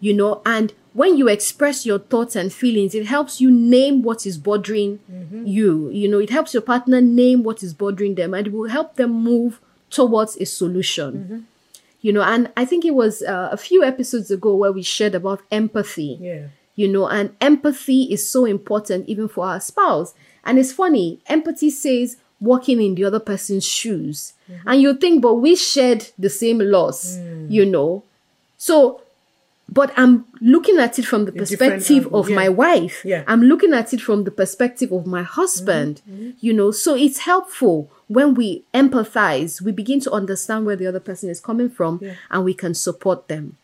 You 0.00 0.14
know, 0.14 0.42
and 0.44 0.72
when 0.94 1.16
you 1.16 1.28
express 1.28 1.86
your 1.86 1.98
thoughts 2.00 2.34
and 2.34 2.52
feelings, 2.52 2.94
it 2.94 3.06
helps 3.06 3.40
you 3.40 3.50
name 3.50 4.02
what 4.02 4.26
is 4.26 4.36
bothering 4.38 4.98
you. 5.46 5.90
You 5.90 6.08
know, 6.08 6.18
it 6.18 6.30
helps 6.30 6.54
your 6.54 6.62
partner 6.62 7.00
name 7.00 7.42
what 7.44 7.62
is 7.62 7.72
bothering 7.74 8.14
them 8.16 8.34
and 8.34 8.46
it 8.48 8.52
will 8.52 8.68
help 8.68 8.96
them 8.96 9.12
move 9.12 9.60
towards 9.90 10.36
a 10.38 10.44
solution. 10.46 11.46
You 12.02 12.12
know, 12.12 12.22
and 12.22 12.50
I 12.56 12.64
think 12.64 12.84
it 12.84 12.94
was 12.94 13.22
uh, 13.22 13.48
a 13.52 13.56
few 13.56 13.82
episodes 13.84 14.30
ago 14.30 14.54
where 14.56 14.72
we 14.72 14.82
shared 14.82 15.14
about 15.14 15.40
empathy. 15.50 16.18
Yeah. 16.20 16.46
you 16.74 16.88
know 16.88 17.06
and 17.06 17.26
empathy 17.40 18.00
is 18.14 18.22
so 18.34 18.44
important 18.46 19.06
even 19.08 19.28
for 19.28 19.44
our 19.46 19.60
spouse. 19.60 20.14
And 20.44 20.58
it's 20.58 20.72
funny 20.72 21.20
empathy 21.26 21.70
says 21.70 22.16
walking 22.40 22.80
in 22.82 22.94
the 22.96 23.04
other 23.04 23.20
person's 23.20 23.64
shoes. 23.78 24.32
And 24.66 24.80
you 24.82 24.94
think 24.94 25.22
but 25.22 25.34
we 25.34 25.54
shared 25.54 26.02
the 26.18 26.30
same 26.30 26.58
loss 26.58 27.18
you 27.48 27.64
know. 27.66 28.02
So 28.56 29.00
but 29.72 29.92
i'm 29.96 30.24
looking 30.40 30.78
at 30.78 30.98
it 30.98 31.04
from 31.04 31.24
the 31.24 31.32
perspective 31.32 32.12
of 32.12 32.28
yeah. 32.28 32.36
my 32.36 32.48
wife. 32.48 32.96
Yeah. 33.04 33.24
i'm 33.26 33.42
looking 33.42 33.72
at 33.72 33.92
it 33.94 34.00
from 34.00 34.24
the 34.24 34.30
perspective 34.30 34.92
of 34.92 35.06
my 35.06 35.22
husband 35.22 36.02
you 36.40 36.52
know. 36.52 36.70
So 36.70 36.94
it's 36.94 37.20
helpful 37.20 37.90
when 38.08 38.34
we 38.34 38.64
empathize 38.74 39.60
we 39.66 39.72
begin 39.72 40.00
to 40.00 40.10
understand 40.10 40.66
where 40.66 40.76
the 40.76 40.86
other 40.86 41.00
person 41.00 41.30
is 41.30 41.40
coming 41.40 41.70
from 41.70 42.00
Yeah. 42.02 42.14
and 42.30 42.44
we 42.44 42.54
can 42.54 42.74
support 42.74 43.28
them 43.28 43.56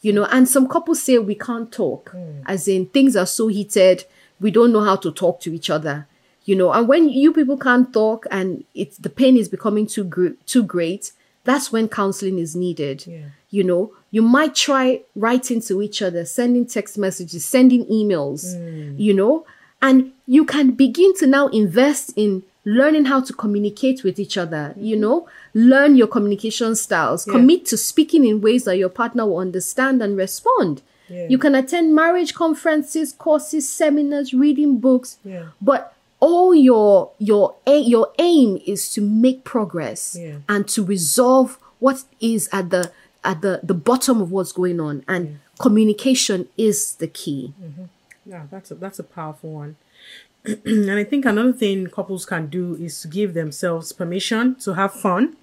you 0.00 0.12
know. 0.12 0.24
And 0.26 0.48
some 0.48 0.66
couples 0.68 1.02
say 1.02 1.18
we 1.18 1.36
can't 1.36 1.70
talk 1.70 2.14
as 2.46 2.66
in 2.68 2.86
things 2.86 3.16
are 3.16 3.26
so 3.26 3.48
heated 3.48 4.04
we 4.40 4.50
don't 4.50 4.72
know 4.72 4.82
how 4.82 4.96
to 4.96 5.10
talk 5.12 5.40
to 5.42 5.54
each 5.54 5.70
other 5.70 6.06
you 6.44 6.56
know. 6.56 6.72
And 6.72 6.88
when 6.88 7.08
you 7.08 7.32
people 7.32 7.56
can't 7.56 7.92
talk 7.92 8.26
and 8.30 8.64
it's 8.74 8.96
the 8.98 9.10
pain 9.10 9.36
is 9.36 9.48
becoming 9.48 9.86
too 9.86 10.04
gr- 10.04 10.38
too 10.46 10.64
great 10.64 11.12
that's 11.44 11.72
when 11.72 11.88
counseling 11.88 12.38
is 12.38 12.54
needed 12.54 13.04
Yeah. 13.06 13.26
you 13.50 13.64
know 13.64 13.92
you 14.10 14.22
might 14.22 14.54
try 14.54 15.02
writing 15.16 15.60
to 15.62 15.82
each 15.82 16.02
other 16.02 16.24
sending 16.24 16.66
text 16.66 16.98
messages 16.98 17.44
sending 17.44 17.84
emails 17.86 18.44
mm. 18.56 18.98
you 18.98 19.14
know 19.14 19.44
and 19.80 20.12
you 20.26 20.44
can 20.44 20.70
begin 20.72 21.14
to 21.16 21.26
now 21.26 21.48
invest 21.48 22.12
in 22.16 22.42
learning 22.64 23.06
how 23.06 23.20
to 23.20 23.32
communicate 23.32 24.04
with 24.04 24.20
each 24.20 24.38
other 24.38 24.70
mm-hmm. 24.70 24.84
you 24.84 24.96
know 24.96 25.28
learn 25.54 25.96
your 25.96 26.06
communication 26.06 26.74
styles 26.76 27.26
Yeah. 27.26 27.32
commit 27.34 27.66
to 27.66 27.76
speaking 27.76 28.24
in 28.24 28.40
ways 28.40 28.64
that 28.64 28.76
your 28.78 28.88
partner 28.88 29.26
will 29.26 29.38
understand 29.38 30.00
and 30.02 30.16
respond 30.16 30.82
Yeah. 31.08 31.26
you 31.28 31.38
can 31.38 31.54
attend 31.56 31.94
marriage 31.94 32.34
conferences 32.34 33.12
courses 33.12 33.68
seminars 33.68 34.32
reading 34.32 34.78
books 34.78 35.18
but 35.60 35.94
all 36.22 36.54
your 36.54 37.10
your 37.18 37.54
your 37.66 38.12
aim 38.18 38.58
is 38.64 38.92
to 38.94 39.00
make 39.00 39.42
progress 39.42 40.16
Yeah. 40.18 40.38
and 40.48 40.68
to 40.68 40.84
resolve 40.84 41.58
what 41.80 42.04
is 42.20 42.48
at 42.52 42.70
the 42.70 42.92
at 43.24 43.40
the 43.42 43.60
the 43.62 43.74
bottom 43.74 44.20
of 44.22 44.30
what's 44.30 44.52
going 44.52 44.78
on 44.78 45.02
and 45.08 45.40
communication 45.58 46.48
is 46.56 46.94
the 47.02 47.08
key 47.08 47.52
mm-hmm. 47.60 47.84
Yeah, 48.24 48.46
that's 48.50 48.70
a 48.70 48.74
that's 48.74 48.98
a 48.98 49.04
powerful 49.04 49.50
one. 49.52 49.76
and 50.44 50.90
I 50.90 51.04
think 51.04 51.24
another 51.24 51.52
thing 51.52 51.86
couples 51.88 52.24
can 52.24 52.46
do 52.46 52.74
is 52.76 53.00
to 53.02 53.08
give 53.08 53.34
themselves 53.34 53.92
permission 53.92 54.54
to 54.56 54.74
have 54.74 54.92
fun 54.92 55.36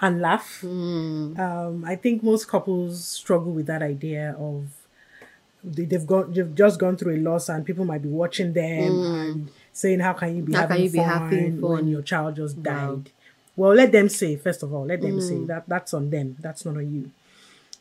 and 0.00 0.20
laugh. 0.20 0.60
Mm. 0.62 1.38
Um, 1.38 1.84
I 1.84 1.96
think 1.96 2.22
most 2.22 2.48
couples 2.48 3.04
struggle 3.04 3.52
with 3.52 3.66
that 3.66 3.82
idea 3.82 4.34
of 4.38 4.68
they, 5.62 5.84
they've 5.84 6.06
gone 6.06 6.32
they've 6.32 6.54
just 6.54 6.78
gone 6.80 6.96
through 6.96 7.16
a 7.16 7.20
loss 7.20 7.48
and 7.48 7.64
people 7.64 7.84
might 7.84 8.02
be 8.02 8.08
watching 8.08 8.52
them 8.52 8.92
mm. 8.92 9.20
and 9.20 9.50
saying 9.78 10.00
how 10.00 10.12
can 10.12 10.36
you 10.36 10.42
be 10.42 10.52
How 10.52 10.62
having 10.62 10.82
you 10.84 10.90
be 10.90 10.98
fun, 10.98 11.08
having 11.08 11.60
when 11.60 11.88
your 11.88 12.02
child 12.02 12.36
just 12.36 12.56
Wow. 12.56 12.62
died. 12.62 13.10
Well, 13.56 13.74
let 13.74 13.90
them 13.92 14.08
say 14.08 14.36
first 14.36 14.62
of 14.62 14.72
all, 14.72 14.86
let 14.86 15.00
them 15.00 15.20
say 15.20 15.34
mm. 15.34 15.46
that 15.48 15.68
that's 15.68 15.92
on 15.94 16.10
them. 16.10 16.36
That's 16.40 16.64
not 16.64 16.76
on 16.76 16.94
you. 16.94 17.10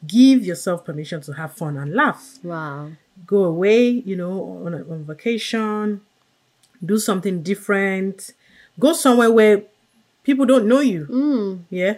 Give 0.06 0.46
yourself 0.46 0.86
permission 0.86 1.22
to 1.22 1.34
have 1.34 1.54
fun 1.54 1.78
and 1.78 1.94
laugh 1.94 2.40
wow 2.44 2.90
go 3.26 3.44
away, 3.46 3.90
you 3.90 4.16
know, 4.16 4.64
on, 4.66 4.74
a, 4.74 4.78
on 4.80 5.04
vacation, 5.06 6.02
do 6.84 6.98
something 7.00 7.42
different, 7.42 8.34
go 8.80 8.94
somewhere 8.94 9.32
where 9.32 9.64
people 10.24 10.46
don't 10.46 10.68
know 10.68 10.82
you. 10.82 11.08
Mm. 11.10 11.60
Yeah. 11.70 11.98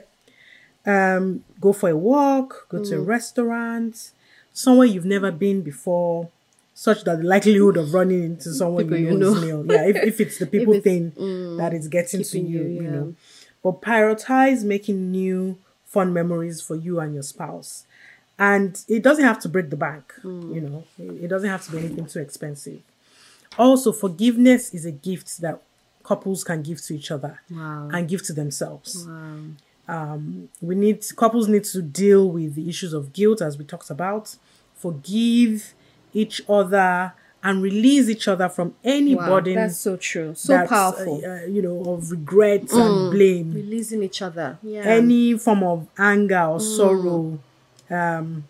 Um, 0.86 1.44
go 1.60 1.74
for 1.74 1.90
a 1.90 1.98
walk, 1.98 2.68
go 2.70 2.84
to 2.84 2.96
a 2.96 3.00
mm. 3.00 3.08
restaurant, 3.08 4.12
somewhere 4.54 4.88
you've 4.88 5.06
never 5.06 5.32
been 5.32 5.62
before, 5.62 6.30
such 6.86 7.04
that 7.04 7.18
the 7.22 7.28
likelihood 7.36 7.76
of 7.78 7.94
running 7.94 8.24
into 8.24 8.54
someone 8.54 8.84
People 8.86 8.98
you 9.00 9.10
you 9.12 9.18
know, 9.18 9.34
is 9.36 9.42
nil. 9.44 9.66
Yeah, 9.70 9.86
if, 9.92 9.96
if 10.12 10.22
it's 10.22 10.38
the 10.38 10.48
people 10.56 10.76
it's- 10.76 10.84
thing 10.88 11.58
that 11.58 11.74
is 11.74 11.88
getting 11.90 12.24
to 12.24 12.40
you, 12.40 12.62
you, 12.62 12.82
you 12.84 12.90
know. 12.96 13.16
But 13.64 13.82
prioritize 13.82 14.64
making 14.64 15.12
new 15.12 15.58
fun 15.86 16.14
memories 16.14 16.62
for 16.62 16.76
you 16.86 17.00
and 17.02 17.14
your 17.14 17.24
spouse. 17.24 17.86
And 18.38 18.72
it 18.88 19.04
doesn't 19.04 19.26
have 19.26 19.40
to 19.40 19.50
break 19.50 19.70
the 19.70 19.76
bank 19.88 20.06
you 20.24 20.62
know. 20.68 20.84
It 20.98 21.24
it 21.26 21.28
doesn't 21.34 21.50
have 21.56 21.64
to 21.66 21.72
be 21.74 21.78
anything 21.80 22.06
too 22.14 22.20
expensive. 22.28 22.80
Also 23.58 23.92
forgiveness 23.92 24.74
is 24.74 24.86
a 24.86 24.92
gift 25.10 25.42
that 25.42 25.56
couples 26.10 26.46
can 26.50 26.60
give 26.70 26.80
to 26.88 26.92
each 26.96 27.12
other 27.12 27.34
Wow. 27.52 27.90
and 27.94 28.08
give 28.12 28.22
to 28.30 28.34
themselves. 28.42 28.90
Wow. 29.06 29.40
Um, 29.96 30.48
we 30.62 30.74
need 30.76 31.00
couples 31.24 31.46
need 31.54 31.66
to 31.76 31.82
deal 31.82 32.24
with 32.38 32.52
the 32.60 32.66
issues 32.70 32.94
of 33.00 33.12
guilt 33.20 33.40
as 33.48 33.58
we 33.60 33.66
talked 33.74 33.90
about. 33.98 34.26
Forgive 34.86 35.74
each 36.14 36.42
other 36.50 37.14
and 37.42 37.62
release 37.64 38.10
each 38.10 38.28
other 38.28 38.50
from 38.50 38.76
any 38.84 39.16
wow 39.16 39.28
burden 39.28 39.56
that's 39.56 39.78
so 39.78 39.96
true. 39.96 40.34
So 40.36 40.66
powerful 40.68 41.22
uh, 41.24 41.30
uh, 41.30 41.46
you 41.46 41.62
know 41.62 41.94
of 41.94 42.12
regret 42.12 42.72
and 42.72 43.12
blame. 43.12 43.54
Releasing 43.54 44.04
each 44.04 44.22
other 44.22 44.58
yeah. 44.62 44.84
Any 44.84 45.38
form 45.38 45.64
of 45.64 45.88
anger 45.98 46.42
or 46.44 46.60
sorrow, 46.60 47.40
um, 47.90 48.44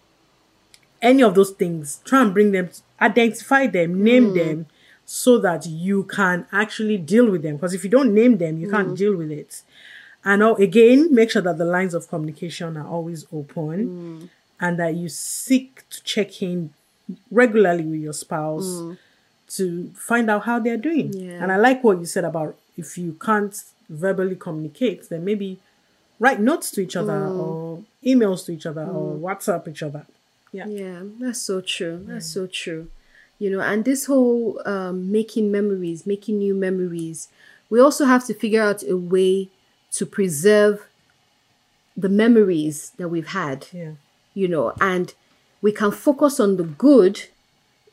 any 1.01 1.23
of 1.23 1.35
those 1.35 1.51
things, 1.51 2.01
try 2.03 2.21
and 2.21 2.33
bring 2.33 2.51
them, 2.51 2.69
identify 2.99 3.67
them, 3.67 4.03
name 4.03 4.33
them, 4.33 4.65
so 5.05 5.37
that 5.39 5.65
you 5.65 6.03
can 6.03 6.45
actually 6.51 6.97
deal 6.97 7.29
with 7.29 7.41
them. 7.43 7.55
Because 7.55 7.73
if 7.73 7.83
you 7.83 7.89
don't 7.89 8.13
name 8.13 8.37
them, 8.37 8.57
you 8.59 8.69
can't 8.69 8.97
deal 8.97 9.15
with 9.15 9.31
it. 9.31 9.61
And 10.25 10.43
al- 10.43 10.55
again, 10.57 11.13
make 11.13 11.31
sure 11.31 11.41
that 11.41 11.57
the 11.57 11.63
lines 11.65 11.93
of 11.93 12.09
communication 12.09 12.75
are 12.75 12.87
always 12.87 13.25
open, 13.31 14.29
and 14.59 14.77
that 14.79 14.95
you 14.95 15.07
seek 15.07 15.87
to 15.89 16.03
check 16.03 16.41
in 16.41 16.73
regularly 17.31 17.83
with 17.83 17.99
your 18.01 18.13
spouse 18.13 18.65
mm. 18.65 18.97
to 19.49 19.91
find 19.95 20.29
out 20.29 20.43
how 20.43 20.59
they're 20.59 20.77
doing. 20.77 21.13
Yeah. 21.13 21.41
And 21.41 21.51
I 21.51 21.57
like 21.57 21.83
what 21.83 21.99
you 21.99 22.05
said 22.05 22.23
about 22.23 22.55
if 22.77 22.97
you 22.97 23.13
can't 23.13 23.55
verbally 23.89 24.35
communicate, 24.35 25.09
then 25.09 25.25
maybe 25.25 25.59
write 26.19 26.39
notes 26.39 26.71
to 26.71 26.81
each 26.81 26.95
other 26.95 27.13
mm. 27.13 27.39
or 27.39 27.83
emails 28.05 28.45
to 28.45 28.53
each 28.53 28.65
other 28.65 28.83
or 28.83 29.15
mm. 29.15 29.19
WhatsApp 29.21 29.67
each 29.67 29.83
other. 29.83 30.05
Yeah. 30.51 30.67
Yeah, 30.67 31.01
that's 31.19 31.41
so 31.41 31.61
true. 31.61 32.03
That's 32.07 32.27
so 32.27 32.47
true. 32.47 32.89
You 33.37 33.49
know, 33.51 33.61
and 33.61 33.85
this 33.85 34.05
whole 34.05 34.61
um, 34.65 35.11
making 35.11 35.51
memories, 35.51 36.05
making 36.05 36.39
new 36.39 36.53
memories, 36.53 37.29
we 37.69 37.79
also 37.79 38.05
have 38.05 38.25
to 38.25 38.33
figure 38.33 38.61
out 38.61 38.83
a 38.83 38.97
way 38.97 39.49
to 39.93 40.05
preserve 40.05 40.87
the 41.95 42.09
memories 42.09 42.91
that 42.97 43.09
we've 43.09 43.27
had. 43.27 43.67
Yeah. 43.71 43.91
You 44.33 44.47
know, 44.47 44.73
and 44.81 45.13
we 45.61 45.71
can 45.71 45.91
focus 45.91 46.39
on 46.39 46.57
the 46.57 46.63
good 46.63 47.21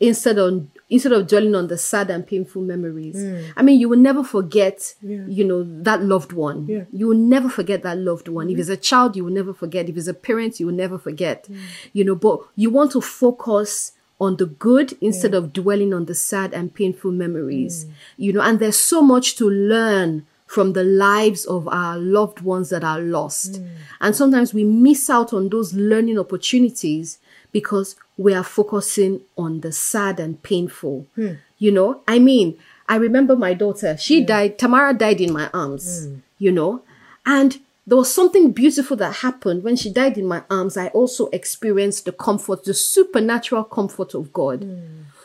instead 0.01 0.39
on 0.39 0.71
instead 0.89 1.13
of 1.13 1.27
dwelling 1.27 1.55
on 1.55 1.67
the 1.67 1.77
sad 1.77 2.11
and 2.11 2.27
painful 2.27 2.63
memories. 2.63 3.17
Mm. 3.17 3.53
I 3.57 3.63
mean, 3.63 3.81
you 3.81 3.89
will 3.89 3.99
never 3.99 4.23
forget, 4.23 4.95
Yeah. 5.03 5.27
you 5.27 5.45
know, 5.45 5.65
that 5.83 6.03
loved 6.03 6.33
one. 6.33 6.67
Yeah. 6.69 6.85
You 6.93 7.09
will 7.09 7.17
never 7.17 7.49
forget 7.49 7.83
that 7.83 7.99
loved 7.99 8.29
one. 8.29 8.47
If 8.49 8.53
mm-hmm. 8.53 8.61
it's 8.61 8.71
a 8.71 8.77
child, 8.77 9.17
you 9.17 9.25
will 9.25 9.33
never 9.33 9.53
forget. 9.53 9.89
If 9.89 9.97
it's 9.97 10.07
a 10.07 10.15
parent, 10.15 10.61
you 10.61 10.67
will 10.67 10.75
never 10.75 10.97
forget. 10.97 11.49
Mm. 11.51 11.59
You 11.93 12.05
know, 12.05 12.15
but 12.15 12.41
you 12.55 12.71
want 12.71 12.93
to 12.93 13.01
focus 13.01 13.93
on 14.21 14.37
the 14.37 14.47
good 14.47 14.97
instead 15.01 15.35
of 15.35 15.53
dwelling 15.53 15.93
on 15.93 16.05
the 16.07 16.15
sad 16.15 16.55
and 16.55 16.73
painful 16.73 17.11
memories. 17.11 17.85
Mm. 17.85 17.91
You 18.19 18.33
know, 18.35 18.41
and 18.43 18.61
there's 18.61 18.79
so 18.79 19.03
much 19.03 19.37
to 19.37 19.51
learn 19.51 20.25
from 20.47 20.73
the 20.75 20.85
lives 20.85 21.45
of 21.45 21.67
our 21.67 21.99
loved 21.99 22.41
ones 22.41 22.71
that 22.71 22.85
are 22.85 23.01
lost. 23.01 23.61
And 24.01 24.15
sometimes 24.15 24.55
we 24.55 24.63
miss 24.63 25.11
out 25.11 25.33
on 25.33 25.49
those 25.49 25.75
learning 25.75 26.21
opportunities 26.21 27.19
because 27.57 27.97
we 28.19 28.35
are 28.35 28.45
focusing 28.45 29.23
on 29.39 29.61
the 29.61 29.73
sad 29.73 30.21
and 30.21 30.43
painful. 30.43 31.07
Hmm. 31.15 31.37
You 31.57 31.73
know, 31.73 32.03
I 32.07 32.19
mean, 32.19 32.59
I 32.87 32.97
remember 32.97 33.35
my 33.35 33.55
daughter, 33.55 33.97
she 33.97 34.21
hmm. 34.21 34.27
died, 34.27 34.59
Tamara 34.59 34.93
died 34.93 35.23
in 35.23 35.33
my 35.33 35.49
arms, 35.55 36.05
hmm. 36.05 36.17
you 36.39 36.53
know, 36.53 36.83
and 37.25 37.59
there 37.87 37.97
was 37.97 38.13
something 38.13 38.53
beautiful 38.53 38.95
that 38.99 39.17
happened 39.17 39.63
when 39.65 39.75
she 39.75 39.91
died 39.91 40.19
in 40.19 40.27
my 40.27 40.43
arms. 40.51 40.77
I 40.77 40.89
also 40.89 41.29
experienced 41.29 42.05
the 42.05 42.13
comfort, 42.13 42.65
the 42.65 42.75
supernatural 42.75 43.65
comfort 43.65 44.13
of 44.13 44.35
God. 44.35 44.69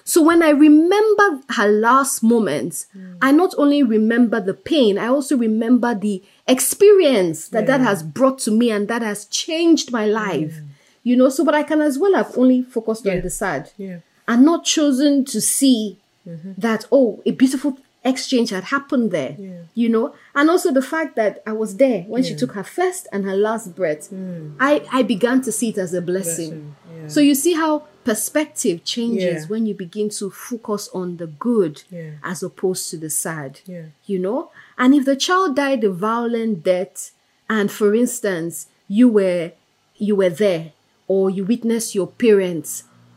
So 0.06 0.22
when 0.24 0.42
I 0.42 0.52
remember 0.52 1.42
her 1.50 1.68
last 1.68 2.24
moments, 2.24 2.88
I 3.22 3.32
not 3.32 3.54
only 3.58 3.84
remember 3.84 4.40
the 4.40 4.54
pain, 4.54 4.98
I 4.98 5.08
also 5.08 5.36
remember 5.36 5.96
the 5.96 6.24
experience 6.48 7.50
that 7.50 7.66
that 7.68 7.82
has 7.82 8.04
brought 8.04 8.40
to 8.46 8.52
me 8.52 8.72
and 8.72 8.88
that 8.88 9.02
has 9.02 9.26
changed 9.26 9.92
my 9.92 10.06
life. 10.06 10.56
You 11.04 11.16
know, 11.18 11.30
so 11.30 11.44
but 11.44 11.56
I 11.56 11.64
can 11.64 11.82
as 11.82 11.98
well 11.98 12.14
have 12.16 12.38
only 12.38 12.62
focused 12.64 13.06
Yeah. 13.06 13.14
on 13.16 13.22
the 13.22 13.30
sad 13.30 13.72
Yeah. 13.78 13.98
and 14.28 14.46
not 14.46 14.66
chosen 14.66 15.26
to 15.26 15.42
see 15.42 15.98
mm-hmm. 16.28 16.52
that 16.58 16.86
oh, 16.92 17.22
a 17.26 17.32
beautiful 17.32 17.78
exchange 18.04 18.50
had 18.50 18.66
happened 18.66 19.12
there. 19.12 19.36
Yeah. 19.38 19.62
You 19.76 19.90
know, 19.90 20.16
and 20.36 20.50
also 20.50 20.72
the 20.72 20.82
fact 20.82 21.16
that 21.16 21.42
I 21.46 21.54
was 21.54 21.78
there 21.78 22.02
when 22.04 22.24
she 22.24 22.36
took 22.36 22.54
her 22.54 22.64
first 22.64 23.08
and 23.12 23.26
her 23.26 23.36
last 23.36 23.76
breath. 23.76 24.10
Mm. 24.12 24.56
I 24.60 24.84
I 24.92 25.04
began 25.04 25.42
to 25.44 25.52
see 25.52 25.70
it 25.70 25.78
as 25.78 25.94
a 25.94 26.02
blessing. 26.02 26.50
Blessing, 26.50 26.76
yeah. 27.04 27.08
So 27.08 27.20
you 27.20 27.36
see 27.36 27.54
how 27.54 27.84
perspective 28.04 28.84
changes 28.84 29.44
Yeah. 29.44 29.48
when 29.48 29.66
you 29.68 29.76
begin 29.76 30.10
to 30.10 30.30
focus 30.32 30.90
on 30.94 31.18
the 31.18 31.28
good 31.28 31.84
Yeah. 31.92 32.12
as 32.24 32.42
opposed 32.44 32.90
to 32.92 32.98
the 32.98 33.10
sad. 33.10 33.60
Yeah. 33.68 33.86
You 34.08 34.20
know? 34.20 34.50
And 34.78 34.96
if 34.96 35.06
the 35.06 35.16
child 35.16 35.56
died 35.56 35.84
a 35.84 35.92
violent 35.92 36.64
death, 36.64 37.12
and 37.48 37.72
for 37.72 37.94
instance, 37.94 38.68
you 38.88 39.08
were 39.10 39.52
you 39.98 40.16
were 40.16 40.30
there 40.32 40.72
or 41.12 41.30
you 41.36 41.44
witness 41.54 41.86
your 42.00 42.08
parents, 42.26 42.70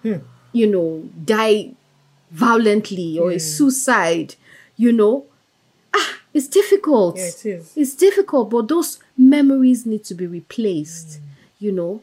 Hmm. 0.03 0.19
you 0.61 0.67
know, 0.75 0.89
die 1.37 1.59
violently 2.31 3.19
or 3.19 3.31
a 3.31 3.39
suicide, 3.39 4.35
you 4.77 4.93
know, 4.93 5.25
ah, 5.95 6.11
it's 6.33 6.49
difficult. 6.49 7.17
Yeah, 7.17 7.29
it 7.29 7.47
is. 7.47 7.73
It's 7.77 7.95
difficult, 7.95 8.51
but 8.51 8.69
those 8.69 8.99
memories 9.17 9.87
need 9.87 10.05
to 10.11 10.15
be 10.15 10.27
replaced, 10.27 11.21
you 11.61 11.73
know. 11.73 12.01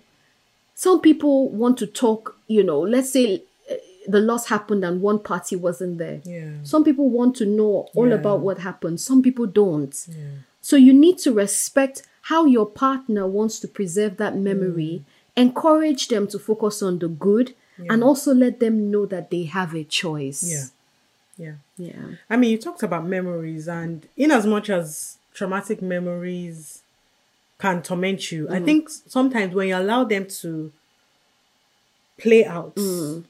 Some 0.75 1.00
people 1.01 1.50
want 1.50 1.77
to 1.79 1.88
talk, 1.88 2.38
you 2.48 2.63
know, 2.63 2.79
let's 2.79 3.12
say 3.12 3.25
uh, 3.69 3.75
the 4.07 4.19
loss 4.19 4.48
happened 4.48 4.83
and 4.83 5.01
one 5.01 5.19
party 5.19 5.55
wasn't 5.55 5.98
there. 5.98 6.21
Yeah. 6.25 6.51
Some 6.63 6.83
people 6.83 7.10
want 7.10 7.36
to 7.38 7.45
know 7.45 7.74
all 7.93 8.07
Yeah. 8.10 8.15
about 8.19 8.39
what 8.39 8.57
happened. 8.60 9.00
Some 9.00 9.21
people 9.21 9.45
don't. 9.45 9.95
Yeah. 10.10 10.15
So 10.62 10.75
you 10.77 10.93
need 10.93 11.17
to 11.25 11.29
respect 11.33 12.03
how 12.29 12.45
your 12.45 12.65
partner 12.86 13.27
wants 13.27 13.60
to 13.62 13.67
preserve 13.67 14.13
that 14.17 14.33
memory, 14.38 15.03
encourage 15.35 16.07
them 16.07 16.27
to 16.27 16.39
focus 16.39 16.81
on 16.81 17.00
the 17.00 17.07
good, 17.07 17.55
and 17.89 18.03
also 18.03 18.33
let 18.33 18.59
them 18.59 18.91
know 18.91 19.05
that 19.07 19.31
they 19.31 19.43
have 19.45 19.73
a 19.73 19.83
choice. 19.83 20.43
Yeah. 20.43 20.65
Yeah. 21.38 21.55
Yeah. 21.77 22.17
I 22.29 22.38
mean, 22.38 22.51
you 22.51 22.57
talked 22.57 22.83
about 22.83 23.05
memories, 23.05 23.67
and 23.67 24.07
in 24.15 24.29
as 24.31 24.45
much 24.45 24.69
as 24.69 25.17
traumatic 25.33 25.81
memories 25.81 26.83
can 27.57 27.81
torment 27.81 28.31
you, 28.31 28.47
I 28.50 28.59
mm. 28.59 28.65
think 28.65 28.89
sometimes 28.89 29.55
when 29.55 29.69
you 29.69 29.77
allow 29.77 30.03
them 30.03 30.27
to 30.41 30.71
play 32.19 32.45
out, 32.45 32.75
mm. 32.75 33.23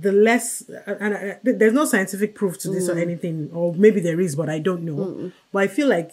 the 0.00 0.12
less, 0.12 0.62
and 0.86 1.14
I, 1.14 1.38
there's 1.42 1.72
no 1.72 1.86
scientific 1.86 2.34
proof 2.36 2.58
to 2.58 2.70
this 2.70 2.88
or 2.88 2.94
mm. 2.94 3.02
anything, 3.02 3.50
or 3.52 3.74
maybe 3.74 4.00
there 4.00 4.20
is, 4.20 4.36
but 4.36 4.48
I 4.48 4.60
don't 4.60 4.82
know. 4.82 5.32
But 5.52 5.62
I 5.64 5.66
feel 5.66 5.88
like 5.88 6.12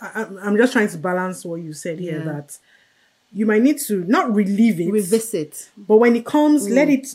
I, 0.00 0.20
I'm- 0.20 0.38
I'm 0.42 0.56
just 0.56 0.72
trying 0.72 0.88
to 0.88 0.98
balance 0.98 1.44
what 1.44 1.56
you 1.56 1.74
said 1.74 1.98
here 1.98 2.18
Yeah. 2.18 2.32
that 2.32 2.58
you 3.32 3.46
might 3.46 3.62
need 3.62 3.78
to 3.86 4.04
not 4.04 4.34
relieve 4.34 4.80
it, 4.80 4.90
Revisit. 4.90 5.70
but 5.76 5.96
when 5.98 6.16
it 6.16 6.24
comes, 6.26 6.68
let 6.68 6.88
it 6.88 7.14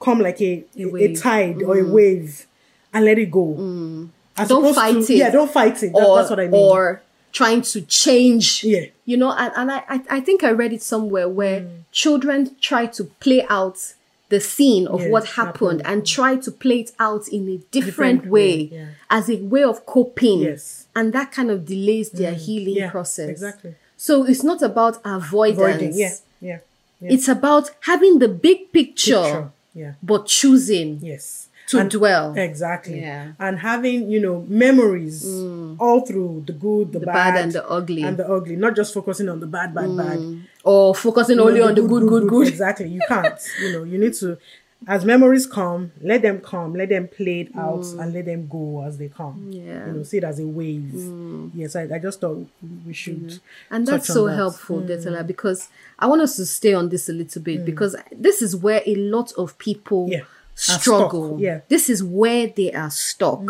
come 0.00 0.20
like 0.20 0.40
a 0.40 0.64
a, 0.76 0.84
wave. 0.86 1.20
tide 1.20 1.62
or 1.62 1.78
a 1.78 1.84
wave, 1.84 2.46
and 2.94 3.04
let 3.04 3.18
it 3.18 3.30
go. 3.30 4.08
As 4.36 4.48
Don't 4.48 4.72
fight 4.74 4.92
to- 5.04 5.12
it. 5.12 5.16
Yeah, 5.18 5.30
don't 5.30 5.50
fight 5.50 5.82
it. 5.82 5.92
That- 5.92 6.06
or, 6.06 6.16
that's 6.18 6.30
what 6.30 6.38
I 6.40 6.44
mean. 6.46 6.54
or 6.54 7.02
trying 7.32 7.62
to 7.62 7.80
change. 7.82 8.62
Yeah. 8.64 8.86
You 9.04 9.16
know, 9.16 9.32
and, 9.32 9.52
and 9.56 9.70
I, 9.72 9.82
I, 10.08 10.20
think 10.20 10.44
I 10.44 10.50
read 10.50 10.72
it 10.72 10.82
somewhere 10.82 11.28
where 11.28 11.60
Mm. 11.62 11.70
children 11.92 12.56
try 12.60 12.86
to 12.86 13.04
play 13.04 13.44
out 13.48 13.94
the 14.28 14.38
scene 14.40 14.86
of 14.86 15.00
Yes, 15.00 15.10
what 15.10 15.24
happened, 15.26 15.80
happened. 15.80 15.82
and 15.86 16.06
try 16.06 16.36
to 16.36 16.50
play 16.50 16.80
it 16.80 16.92
out 17.00 17.26
in 17.28 17.48
a 17.48 17.56
different, 17.72 18.20
Different 18.22 18.26
way, 18.26 18.56
yeah. 18.72 18.86
as 19.10 19.28
a 19.30 19.36
way 19.36 19.64
of 19.64 19.84
coping. 19.86 20.40
Yes. 20.40 20.86
Mm. 20.94 21.00
And 21.00 21.12
that 21.14 21.32
kind 21.32 21.50
of 21.50 21.64
delays 21.66 22.10
their 22.10 22.34
healing 22.34 22.76
yeah, 22.76 22.90
process. 22.90 23.28
exactly. 23.30 23.74
So 24.00 24.24
it's 24.24 24.44
not 24.44 24.62
about 24.62 24.94
avoidance. 25.04 25.58
Avoiding. 25.58 25.92
Yeah, 25.94 26.14
yeah, 26.40 26.58
yeah. 27.00 27.12
It's 27.14 27.28
about 27.28 27.70
having 27.90 28.20
the 28.20 28.28
big 28.28 28.72
picture, 28.72 29.20
Picture. 29.22 29.50
Yeah. 29.74 29.92
but 30.02 30.26
choosing 30.26 31.00
Yes. 31.02 31.48
to 31.70 31.80
And- 31.80 31.90
dwell. 31.90 32.32
Exactly. 32.38 33.00
Yeah. 33.00 33.32
And 33.40 33.58
having, 33.58 34.08
you 34.08 34.20
know, 34.20 34.46
memories 34.48 35.26
mm. 35.26 35.76
all 35.80 36.00
through 36.06 36.44
the 36.46 36.52
good, 36.54 36.92
the, 36.92 37.00
The 37.00 37.06
bad, 37.06 37.34
bad 37.34 37.42
and 37.44 37.52
the 37.52 37.68
ugly. 37.68 38.02
And 38.04 38.16
the 38.16 38.26
ugly. 38.36 38.54
Not 38.56 38.76
just 38.76 38.94
focusing 38.94 39.28
on 39.28 39.40
the 39.40 39.46
bad, 39.56 39.74
bad, 39.74 39.90
bad. 39.96 40.18
Mm. 40.18 40.42
Or 40.64 40.94
focusing 40.94 41.36
You 41.36 41.42
know, 41.42 41.48
only 41.48 41.60
on 41.60 41.74
the 41.74 41.82
good, 41.82 42.08
good, 42.08 42.28
good. 42.28 42.46
Exactly. 42.48 42.88
You 42.88 43.00
can't. 43.08 43.38
you 43.62 43.72
know, 43.74 43.82
you 43.84 43.98
need 43.98 44.14
to, 44.22 44.38
as 44.86 45.04
memories 45.04 45.46
come, 45.46 45.92
let 46.00 46.22
them 46.22 46.40
come, 46.40 46.74
let 46.74 46.88
them 46.88 47.08
play 47.08 47.40
it 47.40 47.56
out, 47.56 47.80
mm. 47.80 48.00
and 48.00 48.14
let 48.14 48.26
them 48.26 48.46
go 48.46 48.82
as 48.84 48.96
they 48.96 49.08
come. 49.08 49.48
Yeah. 49.50 49.86
You 49.86 49.92
know, 49.92 50.02
see 50.02 50.18
it 50.18 50.24
as 50.24 50.38
a 50.38 50.46
wave. 50.46 50.92
Mm. 50.94 51.50
Yes, 51.54 51.74
I, 51.74 51.82
I 51.92 51.98
just 51.98 52.20
thought 52.20 52.46
we 52.86 52.92
should. 52.92 53.40
And 53.70 53.86
that's 53.86 54.06
so 54.06 54.26
that. 54.26 54.32
Mm. 54.32 54.36
helpful, 54.36 54.80
Detala, 54.82 55.26
because 55.26 55.68
I 55.98 56.06
want 56.06 56.22
us 56.22 56.36
to 56.36 56.46
stay 56.46 56.74
on 56.74 56.90
this 56.90 57.08
a 57.08 57.12
little 57.12 57.42
bit 57.42 57.62
mm. 57.62 57.64
because 57.64 57.96
this 58.12 58.40
is 58.40 58.54
where 58.54 58.82
a 58.86 58.94
lot 58.94 59.32
of 59.32 59.58
people 59.58 60.08
Yeah. 60.10 60.22
Struggle. 60.54 61.36
yeah. 61.40 61.60
This 61.68 61.88
is 61.88 62.02
where 62.02 62.48
they 62.48 62.72
are 62.72 62.90
stuck. 62.90 63.48